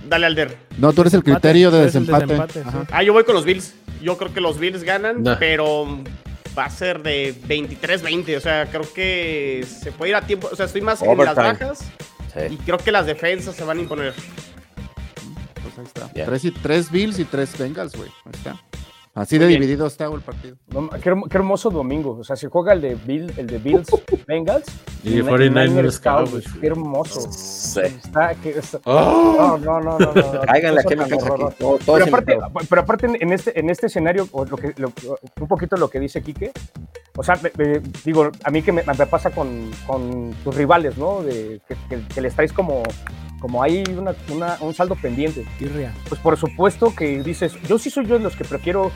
[0.08, 0.58] Dale, Alder.
[0.78, 2.26] no, tú eres el criterio de el desempate.
[2.28, 2.82] desempate, Ajá.
[2.82, 2.88] sí.
[2.92, 3.74] Ah, yo voy con los Bills.
[4.02, 5.36] Yo creo que los Bills ganan, No.
[5.40, 5.86] pero
[6.58, 8.38] va a ser de 23-20.
[8.38, 10.48] O sea, creo que se puede ir a tiempo.
[10.52, 11.74] O sea, estoy más en las Overtime.
[12.38, 12.62] Bajas y Sí.
[12.66, 14.14] creo que las defensas se van a imponer.
[15.62, 16.12] Pues ahí está.
[16.14, 16.26] Ya.
[16.26, 18.10] Tres, y, tres Bills y tres Bengals, güey.
[18.26, 18.62] Ahí está.
[19.18, 20.58] Así de dividido está el partido.
[20.68, 22.18] No, qué, hermo- qué hermoso domingo.
[22.20, 23.88] O sea, se juega el de, Bill, el de Bills
[24.28, 24.66] Bengals.
[25.04, 26.46] Y el 49ers Cowboys.
[26.62, 27.22] Qué hermoso.
[27.32, 27.80] Sí.
[27.80, 29.58] Está, que, está- ¡Oh!
[29.60, 30.14] No, no, no, no.
[30.14, 30.42] no, no.
[30.42, 31.56] Cáiganle horrorosa.
[31.58, 32.38] Todo, todo Pero aparte,
[32.70, 34.94] pero aparte en este, en este escenario, o lo que, lo-
[35.42, 36.52] un poquito lo que dice Quique,
[37.16, 40.96] o sea, me- me- digo, a mí que me, me pasa con, con tus rivales,
[40.96, 41.24] ¿no?
[41.24, 42.84] De, que, que- que les traes como,
[43.40, 45.46] como ahí una, una- un saldo pendiente.
[46.10, 48.92] Pues por supuesto que dices, yo sí soy yo de los que prefiero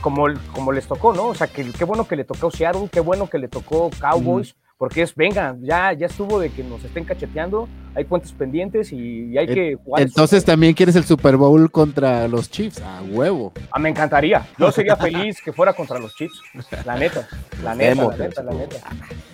[0.00, 0.24] como,
[0.54, 1.26] como les tocó, ¿no?
[1.26, 4.54] O sea, que qué bueno que le tocó Seattle, qué bueno que le tocó Cowboys,
[4.80, 9.26] porque es, venga, ya, ya estuvo de que nos estén cacheteando, hay cuentas pendientes y,
[9.26, 10.00] y hay que jugar.
[10.00, 12.80] Entonces también quieres el Super Bowl contra los Chiefs.
[12.80, 13.52] A huevo.
[13.72, 14.48] Ah, me encantaría.
[14.58, 16.40] Yo sería feliz que fuera contra los Chiefs.
[16.86, 17.28] La neta,
[17.62, 18.76] la neta, la neta, la neta.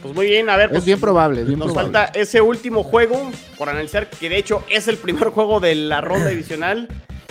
[0.03, 0.67] Pues muy bien, a ver.
[0.67, 1.93] Es pues, bien probable, bien Nos probable.
[1.93, 6.01] falta ese último juego por analizar, que de hecho es el primer juego de la
[6.01, 6.89] ronda divisional.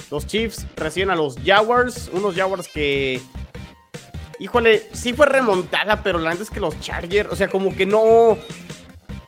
[0.10, 3.20] Los Chiefs reciben a los Jaguars, unos Jaguars que,
[4.40, 7.86] híjole, sí fue remontada, pero la neta es que los Chargers, o sea, como que
[7.86, 8.38] no,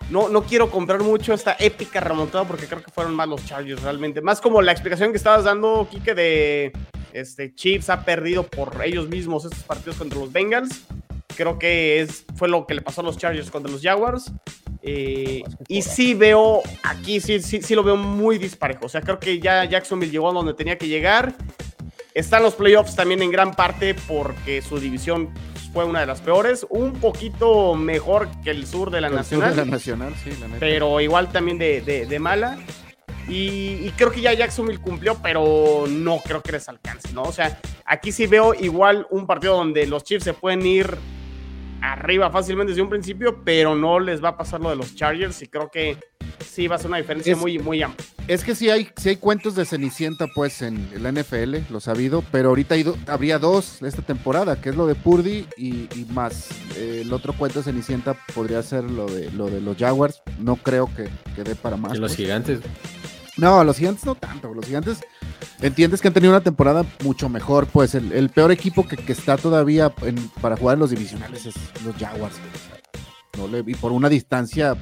[0.10, 3.82] no, no quiero comprar mucho esta épica remontada porque creo que fueron más los Chargers
[3.82, 4.22] realmente.
[4.22, 6.72] Más como la explicación que estabas dando, Kike, de
[7.14, 10.84] este Chiefs ha perdido por ellos mismos estos partidos contra los Bengals.
[11.36, 14.32] creo que es, fue lo que le pasó a los Chargers contra los Jaguars.
[14.82, 18.86] Eh, y sí veo, aquí sí, sí, sí lo veo muy disparejo.
[18.86, 21.36] O sea, creo que ya Jacksonville llegó a donde tenía que llegar.
[22.18, 25.30] Están los playoffs también en gran parte porque su división
[25.72, 26.66] fue una de las peores.
[26.70, 29.50] Un poquito mejor que el sur de la El sur Nacional.
[29.52, 30.60] de la Nacional, sí, la neta.
[30.60, 32.58] pero igual también de, de- de mala.
[33.30, 37.24] Y, y creo que ya Jacksonville cumplió, pero no creo que les alcance, ¿no?
[37.24, 40.98] O sea, aquí sí veo igual un partido donde los Chiefs se pueden ir
[41.94, 45.42] arriba fácilmente desde un principio, pero no les va a pasar lo de los Chargers
[45.42, 45.98] y creo que
[46.46, 48.06] sí va a ser una diferencia Es- muy, muy amplia.
[48.28, 52.22] Es que sí hay, sí hay cuentos de Cenicienta, pues, en la NFL, lo sabido,
[52.30, 56.06] pero ahorita hay do- habría dos esta temporada, que es lo de Purdy y, y
[56.12, 56.50] más.
[56.76, 60.22] eh, el otro cuento de Cenicienta podría ser lo de, lo de los Jaguars.
[60.40, 61.08] No creo que,
[61.38, 61.96] que dé para más.
[61.96, 62.18] Y los pues.
[62.18, 62.60] gigantes.
[63.38, 64.54] No, los gigantes no tanto.
[64.54, 65.00] Los gigantes
[65.62, 67.68] entiendes que han tenido una temporada mucho mejor.
[67.68, 69.94] Pues el, peor equipo que, que está todavía
[70.42, 72.36] para jugar en los divisionales es los Jaguars.
[73.38, 74.76] No y por una distancia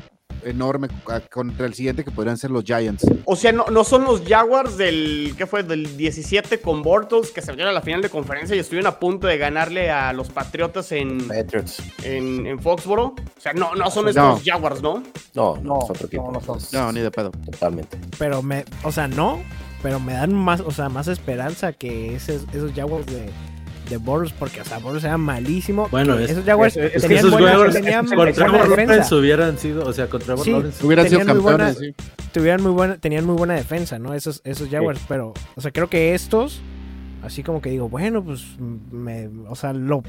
[0.45, 0.87] enorme
[1.31, 3.05] contra el siguiente que podrían ser los Giants.
[3.25, 5.63] O sea, no, no son los Jaguars del, ¿qué fue?
[5.63, 8.99] Del 17 con Bortles que se metieron a la final de conferencia y estuvieron a
[8.99, 11.81] punto de ganarle a los Patriotas en, Patriots.
[12.03, 13.15] en, en Foxboro.
[13.37, 14.09] O sea, no, no son No.
[14.11, 15.03] estos Jaguars, ¿no?
[15.33, 16.31] No, no, No, es otro equipo.
[16.31, 17.31] no, no No, ni de pedo.
[17.51, 17.97] Totalmente.
[18.17, 19.41] Pero me, o sea, no,
[19.83, 23.29] pero me dan más, o sea, más esperanza que ese- esos Jaguars de,
[23.89, 25.87] de Boros, porque, o sea, Boros era malísimo.
[25.91, 28.31] Bueno, es- esos Jaguars es- es Es que tenían esos buena- Jaguars tenían con buena
[28.33, 28.85] Trevor defensa.
[28.93, 30.51] Lawrence hubieran sido, o sea, con Trevor Sí.
[30.51, 30.85] Lawrence.
[30.85, 32.29] Hubieran sido Tenían muy campeones, buena- sí.
[32.33, 34.13] tuvieran muy buena, tenían muy buena defensa, ¿no?
[34.13, 36.61] Esos, esos Jaguars, pero, o sea, creo que estos,
[37.23, 38.43] así como que digo, bueno, pues,
[38.91, 40.03] me, o sea, lo,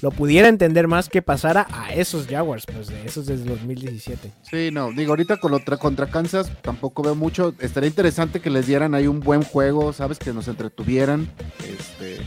[0.00, 4.32] lo pudiera entender más que pasara a esos Jaguars, pues, de esos desde 2017.
[4.42, 7.54] Sí, no, digo, ahorita con otra contra Kansas tampoco veo mucho.
[7.58, 10.18] Estaría interesante que les dieran ahí un buen juego, ¿sabes?
[10.18, 11.28] Que nos entretuvieran.
[11.58, 12.20] Este,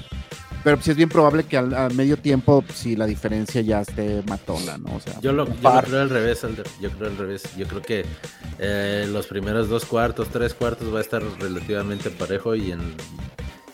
[0.66, 4.80] pero sí es bien probable que al, medio tiempo, si la diferencia ya esté matona,
[4.80, 4.96] ¿no?
[4.96, 6.66] O sea, Yo lo, yo lo creo al revés, Alder.
[6.82, 7.44] Yo creo al revés.
[7.56, 8.04] Yo creo que
[8.58, 12.96] eh, los primeros dos cuartos, tres cuartos va a estar relativamente parejo y en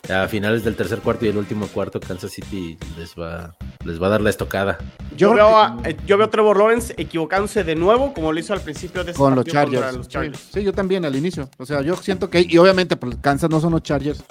[0.10, 4.08] a finales del tercer cuarto y el último cuarto Kansas City les va les va
[4.08, 4.78] a dar la estocada.
[5.16, 8.52] Yo, veo a, eh, yo veo a Trevor Lawrence equivocándose de nuevo, como lo hizo
[8.52, 9.96] al principio de ese con los Chargers.
[9.96, 10.38] los Chargers.
[10.38, 11.50] Sí, sí, yo también al inicio.
[11.58, 14.24] O sea, yo siento que, y obviamente, pues Kansas no son los Chargers,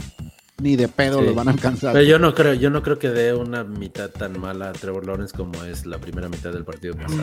[0.61, 1.27] ni de pedo Sí.
[1.27, 1.93] los van a alcanzar.
[1.93, 5.07] Pero yo no creo, yo no creo que dé una mitad tan mala a Trevor
[5.07, 7.23] Lawrence como es la primera mitad del partido pasado.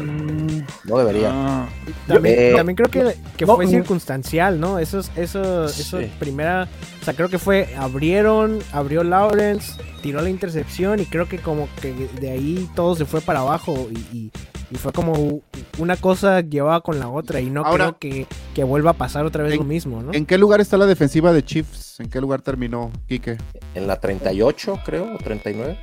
[0.85, 1.29] No debería.
[1.33, 1.67] Ah,
[2.07, 3.69] También, Eh, también creo que, que no, fue mm.
[3.69, 4.79] circunstancial, ¿no?
[4.79, 6.09] Esos, eso, eso Sí.
[6.19, 6.67] primera,
[7.01, 11.67] o sea, creo que fue, abrieron, abrió Lawrence, tiró la intercepción y creo que como
[11.81, 14.31] que de ahí todo se fue para abajo y, y-
[14.69, 15.41] y fue como
[15.77, 18.27] una cosa llevaba con la otra y no Ahora- creo que,
[18.57, 20.11] que vuelva a pasar otra vez lo mismo, ¿no?
[20.15, 21.99] ¿En qué lugar está la defensiva de Chiefs?
[21.99, 23.37] ¿En qué lugar terminó, Quique?
[23.75, 25.77] En la 38, creo, o 39.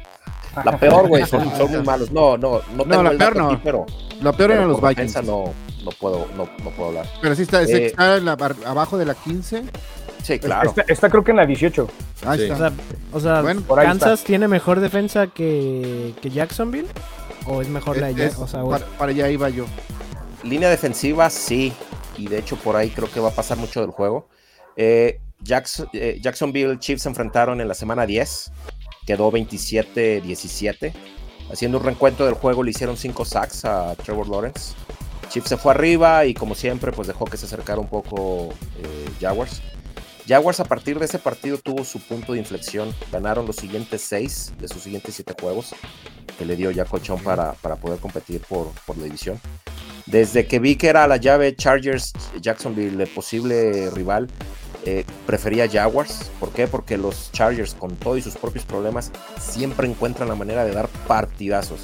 [0.65, 2.11] La peor, güey, son, son muy malos.
[2.11, 3.51] No, no, no tengo la el peor dato no.
[3.53, 3.87] aquí, pero,
[4.21, 4.97] La peor pero eran los Vikings.
[4.97, 5.55] defensa no,
[5.85, 7.07] no, puedo, no, no puedo hablar.
[7.23, 9.63] Pero sí está, Eh, está en la bar- abajo de la 15.
[10.25, 10.71] Sí, claro.
[10.71, 11.87] Está, está creo que en la 18.
[12.27, 12.45] Ahí Sí.
[12.51, 12.57] O está.
[12.71, 12.73] sea,
[13.13, 16.89] o sea, Bueno, ¿Kansas tiene mejor defensa que, que Jacksonville?
[17.47, 18.63] ¿O es mejor la de Es- Jack- es- o sea,
[18.99, 19.65] para allá iba yo.
[20.43, 21.73] Línea defensiva, sí.
[22.17, 24.29] Y de hecho, por ahí creo que va a pasar mucho del juego.
[24.77, 25.21] Eh,
[25.93, 28.53] eh, Jacksonville Chiefs se enfrentaron en la semana 10.
[29.07, 30.93] Quedó 27-17.
[31.53, 34.75] Haciendo un reencuentro del juego, le hicieron 5 sacks a Trevor Lawrence.
[35.29, 39.11] Chiefs se fue arriba y, como siempre, pues dejó que se acercara un poco eh,
[39.21, 39.63] Jaguars.
[40.27, 42.95] Jaguars, a partir de ese partido, tuvo su punto de inflexión.
[43.13, 45.75] Ganaron los siguientes 6 de sus siguientes 7 juegos,
[46.39, 49.39] que le dio ya colchón para, para poder competir por, por la división.
[50.07, 54.29] Desde que vi que era la llave Chargers Jacksonville el posible rival,
[54.85, 56.31] eh, prefería Jaguars.
[56.39, 56.67] ¿Por qué?
[56.67, 59.11] Porque los Chargers, con todos sus propios problemas,
[59.41, 61.81] siempre encuentran la manera de dar partidazos.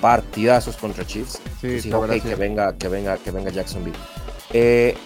[0.00, 1.40] Partidazos contra Chiefs.
[1.60, 2.28] Sí, Entonces, sí.
[2.28, 3.96] que venga, que venga, que venga Jacksonville.
[4.52, 4.96] Eh,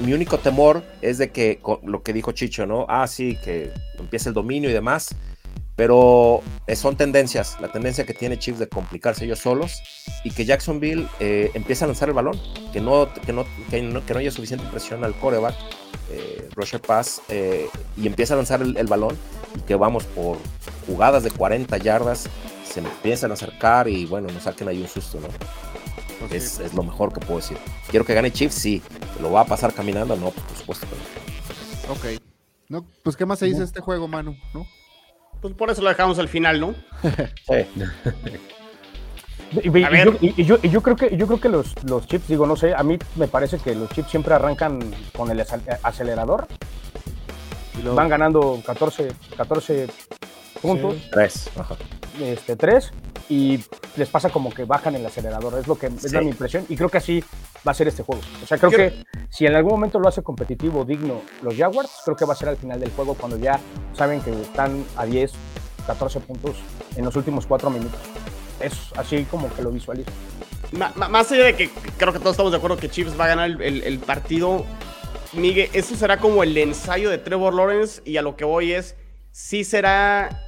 [0.00, 2.86] mi único temor es de que lo que dijo Chicho, ¿no?
[2.88, 5.14] Ah, sí, que empiece el dominio y demás.
[5.76, 9.82] Pero eh, son tendencias, la tendencia que tiene Chiefs de complicarse ellos solos
[10.22, 12.40] y que Jacksonville eh, empiece a lanzar el balón,
[12.72, 15.56] que no, que no, que no, haya suficiente presión al coreback,
[16.12, 17.66] eh, Roger Pass, eh,
[17.96, 19.16] y empieza a lanzar el, el balón
[19.56, 20.38] y que vamos por
[20.86, 22.28] jugadas de 40 yardas,
[22.64, 25.26] se empiezan a acercar y bueno, nos saquen ahí un susto, ¿no?
[26.20, 27.58] Pues Es, es lo mejor que puedo decir.
[27.90, 28.82] Quiero que gane Chiefs, sí.
[29.20, 30.16] ¿Lo va a pasar caminando?
[30.16, 31.92] No, por supuesto no.
[31.92, 32.20] Ok.
[32.68, 34.36] No, pues, ¿qué más se dice de este juego, Manu?
[34.54, 34.66] ¿No?
[35.42, 36.74] Pues por eso lo dejamos al final, ¿no?
[37.46, 37.82] Sí.
[39.62, 42.26] Y, yo, y- y yo- y yo creo que yo creo que los, los chips,
[42.26, 44.80] digo, no sé, a mí me parece que los chips siempre arrancan
[45.16, 46.48] con el acel- acelerador,
[47.80, 49.86] luego- van ganando 14, 14
[50.60, 51.50] puntos, Tres.
[51.56, 51.76] Ajá.
[52.20, 52.90] este, 3,
[53.28, 53.60] y
[53.96, 55.58] les pasa como que bajan el acelerador.
[55.58, 57.24] Es lo que es la mi impresión y creo que así
[57.66, 58.20] va a ser este juego.
[58.42, 61.90] O sea, creo Yo- que si en algún momento lo hace competitivo, digno los Jaguars,
[62.04, 63.58] creo que va a ser al final del juego cuando ya
[63.94, 65.32] saben que están a 10,
[65.86, 66.56] 14 puntos
[66.96, 68.00] en los últimos 4 minutos.
[68.60, 70.10] Es así como que lo visualizo.
[70.72, 73.50] Más allá de que creo que todos estamos de acuerdo que Chiefs va a ganar
[73.50, 74.64] el, el- el partido,
[75.32, 78.96] Miguel, eso será como el ensayo de Trevor Lawrence y a lo que voy es,
[79.32, 80.43] sí será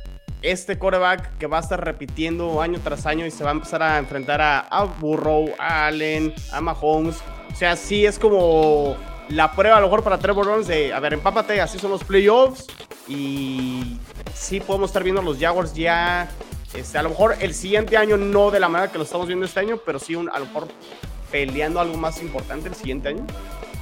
[0.51, 3.83] este quarterback que va a estar repitiendo año tras año y se va a empezar
[3.83, 7.17] a enfrentar a, Burrow, a Allen, a Mahomes.
[7.53, 8.97] O sea, sí es como
[9.29, 12.05] la prueba a lo mejor para Trevor Lawrence de, a ver, empápate, así son los
[12.05, 12.67] playoffs
[13.09, 13.99] y
[14.35, 16.29] sí podemos estar viendo los Jaguars ya
[16.75, 19.47] este, a lo mejor el siguiente año no de la manera que lo estamos viendo
[19.47, 20.69] este año, pero sí a lo mejor
[21.31, 23.27] peleando algo más importante el siguiente año.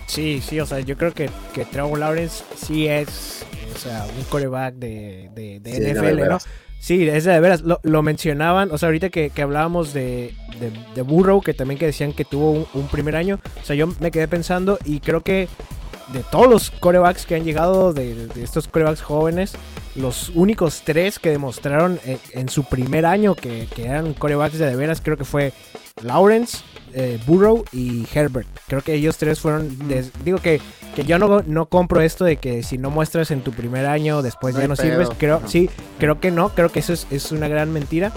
[0.07, 3.45] Sí, sí, o sea, yo creo que, que Trevor Lawrence sí es,
[3.75, 6.39] o sea, un coreback de, de, de Sí, NFL, ¿no?
[6.79, 7.62] Sí, es de veras.
[7.62, 11.79] Lo, lo mencionaban, o sea, ahorita que, que hablábamos de, de, de Burrow, que también
[11.79, 15.01] que decían que tuvo un, un primer año, o sea, yo me quedé pensando y
[15.01, 15.49] creo que
[16.12, 19.55] de todos los corebacks que han llegado, de, de estos corebacks jóvenes,
[19.95, 24.66] los únicos tres que demostraron en, en su primer año que, que eran corebacks de
[24.66, 25.53] de veras, creo que fue
[26.03, 26.59] Lawrence,
[26.92, 28.49] eh, Burrow y Herbert.
[28.66, 29.88] Creo que ellos tres fueron.
[29.88, 30.61] des- digo que,
[30.97, 34.20] que yo no, no compro esto de que si no muestras en tu primer año,
[34.22, 34.86] después No ya no pedo.
[34.90, 35.09] sirves.
[35.18, 36.49] Creo, sí, creo que no.
[36.51, 38.12] Creo que eso es, es una gran mentira.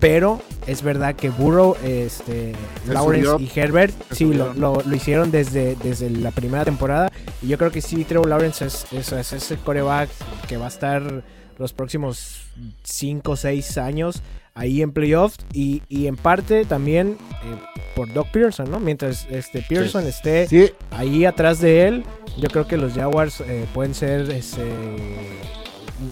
[0.00, 2.54] Pero es verdad que Burrow, este,
[2.86, 3.44] Se Lawrence subió.
[3.44, 7.10] y Herbert, Se sí, lo, lo- lo hicieron desde, desde la primera temporada.
[7.42, 10.08] Y yo creo que sí, Trevor Lawrence es, es, es ese coreback
[10.48, 11.24] que va a estar
[11.58, 12.42] los próximos
[12.84, 14.22] 5 o 6 años
[14.58, 15.36] ahí en playoffs.
[15.54, 17.56] Y, y en parte también eh,
[17.96, 18.78] por Doc Pearson, ¿no?
[18.80, 22.04] Mientras este Pearson esté Sí, ahí atrás de él,
[22.38, 24.62] yo creo que los Jaguars eh, pueden ser este,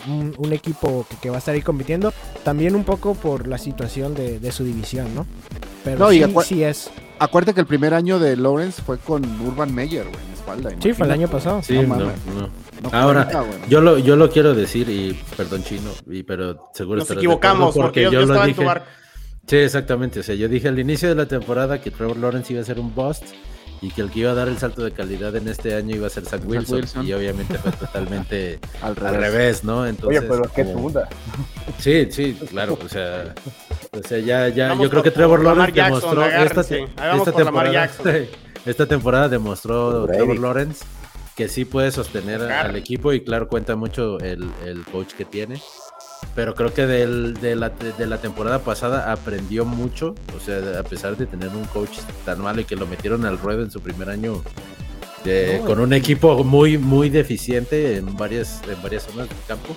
[0.09, 2.13] un, un equipo que, que va a estar ahí compitiendo.
[2.45, 5.27] También un poco por la situación de, de su división, ¿no?
[5.85, 6.91] Pero No, sí, sí es.
[7.19, 10.71] acuérdate que el primer año de Lawrence fue con Urban Meyer, güey, en la espalda.
[10.83, 11.33] Sí, fue el año imagínate.
[11.33, 11.63] pasado.
[11.63, 12.13] Sí, No no.
[12.91, 13.29] No, Ahora.
[13.69, 17.89] Yo lo, yo lo quiero decir y perdón chino, y, pero seguro Nos equivocamos acuerdo
[17.89, 18.67] porque yo, yo lo estaba en tu dije.
[18.67, 18.87] barco.
[19.47, 20.21] Sí, exactamente.
[20.21, 22.81] O sea, yo dije al inicio de la temporada que Trevor Lawrence iba a ser
[22.81, 23.25] un bust
[23.81, 26.07] y que el que iba a dar el salto de calidad en este año iba
[26.07, 26.77] a ser Zach Wilson.
[26.79, 27.07] Wilson.
[27.07, 29.63] Y obviamente fue totalmente al al revés.
[29.65, 29.87] ¿no?
[29.87, 31.09] Entonces, Oye, pero qué segunda.
[31.79, 32.79] Sí, sí, claro.
[32.85, 33.35] O sea,
[33.93, 36.61] o sea ya, ya, Vamos yo creo que Trevor Lawrence Jackson, demostró esta,
[37.17, 37.91] esta temporada.
[38.67, 40.19] Esta temporada demostró Brady.
[40.19, 40.85] Trevor Lawrence
[41.37, 42.71] que sí puede sostener Claro.
[42.71, 45.61] al equipo y claro, cuenta mucho el, el coach que tiene.
[46.35, 50.15] Pero creo que del- de, la, de la temporada pasada aprendió mucho.
[50.37, 53.39] O sea, a pesar de tener un coach tan malo y que lo metieron al
[53.39, 54.43] ruedo en su primer año
[55.25, 59.75] de- con un equipo muy, muy deficiente en varias, en varias zonas del campo.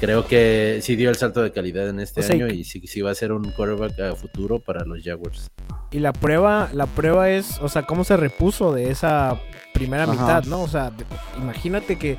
[0.00, 2.80] Creo que sí dio el salto de calidad en este O sea, año y sí,
[2.86, 5.48] sí va a ser un quarterback a futuro para los Jaguars.
[5.92, 9.40] Y la prueba, la prueba es, o sea, cómo se repuso de esa
[9.78, 10.12] primera Ajá.
[10.12, 10.62] mitad, ¿no?
[10.62, 11.04] O sea, de-
[11.38, 12.18] imagínate que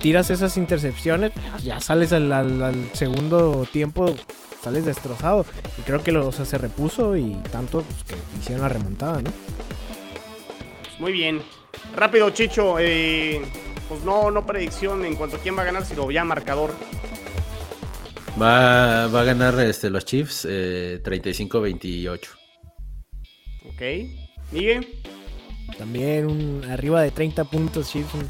[0.00, 1.32] tiras esas intercepciones,
[1.64, 4.14] ya sales al, al- al segundo tiempo,
[4.62, 5.44] sales destrozado.
[5.78, 9.22] Y creo que lo, o sea, se repuso y tanto pues, que hicieron la remontada,
[9.22, 9.30] ¿no?
[10.98, 11.40] Muy bien.
[11.96, 12.76] Rápido, Chicho.
[12.78, 13.40] eh,
[13.88, 16.72] pues no, no predicción en cuanto a quién va a ganar, sino ya marcador.
[18.40, 22.20] Va, va a ganar este, los Chiefs eh, 35-28.
[23.66, 23.82] Ok.
[24.52, 24.86] Miguel.
[25.76, 28.28] También un, arriba de 30 puntos, Chiefs, un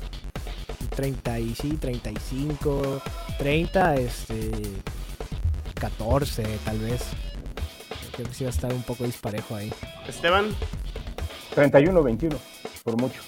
[0.88, 3.02] 30 y sí, 35,
[3.38, 4.50] 30, este,
[5.74, 7.02] 14 tal vez.
[8.12, 9.72] Creo que sí va a estar un poco disparejo ahí.
[10.08, 10.46] Esteban.
[11.54, 12.36] 31-21,
[12.84, 13.20] por mucho.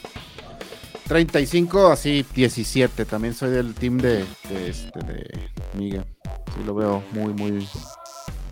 [1.07, 3.05] 35, así 17.
[3.05, 6.05] También soy del team de, de, este, de Miguel.
[6.25, 7.69] Sí, lo veo muy, muy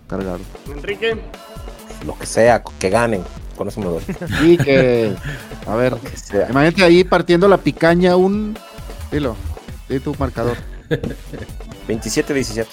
[0.09, 0.40] cargado.
[0.66, 1.16] Enrique.
[2.04, 3.22] Lo que sea, que ganen.
[3.59, 4.02] Con eso me doy.
[4.44, 5.14] Y que,
[5.66, 6.48] a ver, sea.
[6.48, 8.56] imagínate ahí partiendo la picaña un...
[9.11, 9.34] Dilo,
[9.88, 10.56] di tu marcador.
[11.88, 12.66] 27-17.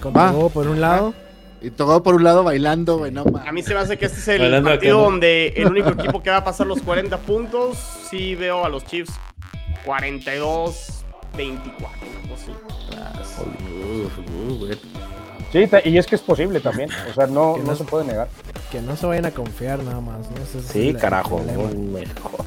[0.00, 0.32] Con Va.
[0.32, 1.14] Togo por un lado.
[1.60, 3.24] Y todo por un lado babailando, güey, no.
[3.46, 6.30] A mí se me hace que este es el partido donde el único equipo que
[6.30, 7.78] va a pasar los 40 puntos.
[8.10, 9.12] Sí veo a los Chiefs
[9.84, 11.04] 42,
[11.36, 12.00] 24.
[13.38, 14.66] algo
[15.54, 16.90] Sí, y es que es posible también.
[17.10, 18.28] O sea, no, no no- se puede negar.
[18.70, 20.42] Que no se vayan a confiar nada más, ¿no?
[20.42, 21.38] Ese es Sí, el- el carajo.
[21.38, 22.46] me jodas.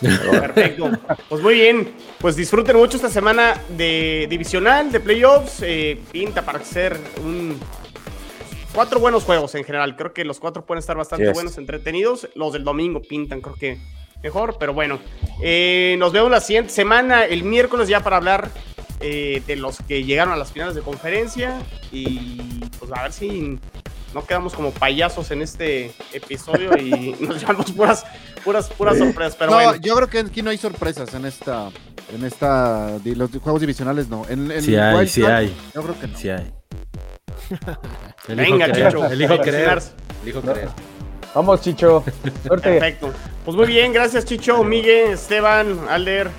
[0.00, 0.90] Perfecto.
[1.28, 1.92] Pues muy bien.
[2.18, 5.62] Pues disfruten mucho esta semana de divisional, de playoffs.
[5.62, 7.58] Eh, pinta para ser un.
[8.74, 9.94] Cuatro buenos juegos en general.
[9.96, 12.28] Creo que los cuatro pueden estar bastante buenos, entretenidos.
[12.34, 13.78] Los del domingo pintan, creo que
[14.22, 14.56] mejor.
[14.58, 14.98] Pero bueno,
[15.44, 18.50] Eh, nos vemos la siguiente semana, el miércoles, ya para hablar
[19.02, 21.60] eh, de los que llegaron a las finales de conferencia.
[21.90, 22.40] Y
[22.78, 23.58] pues a ver si
[24.14, 28.04] no quedamos como payasos en este episodio y nos llevamos puras,
[28.44, 29.36] puras, puras sorpresas.
[29.36, 31.70] Pero no, bueno, yo creo que aquí no hay sorpresas en esta,
[32.12, 34.24] en esta, los juegos divisionales no.
[34.28, 35.54] En, en Sí hay, sí hay.
[35.74, 36.18] Yo creo que no.
[36.18, 36.52] Sí hay.
[38.28, 39.06] venga, creer, Chicho.
[39.06, 39.82] Elijo creer.
[40.22, 40.68] Elijo creer.
[41.34, 42.04] Vamos, Chicho.
[42.46, 42.70] Suerte.
[42.70, 43.12] Perfecto.
[43.44, 46.30] Pues muy bien, gracias Chicho, Miguel, Esteban, Alder,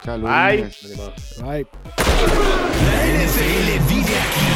[0.04, 0.28] Salud.
[0.28, 0.70] Bye.
[1.42, 1.66] Bye.
[2.86, 4.46] La NFL vive aquí.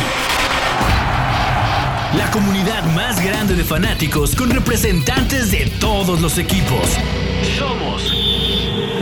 [2.18, 6.96] La comunidad más grande de fanáticos con representantes de todos los equipos.
[7.58, 8.12] Somos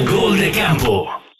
[0.04, 1.31] Gol de campo.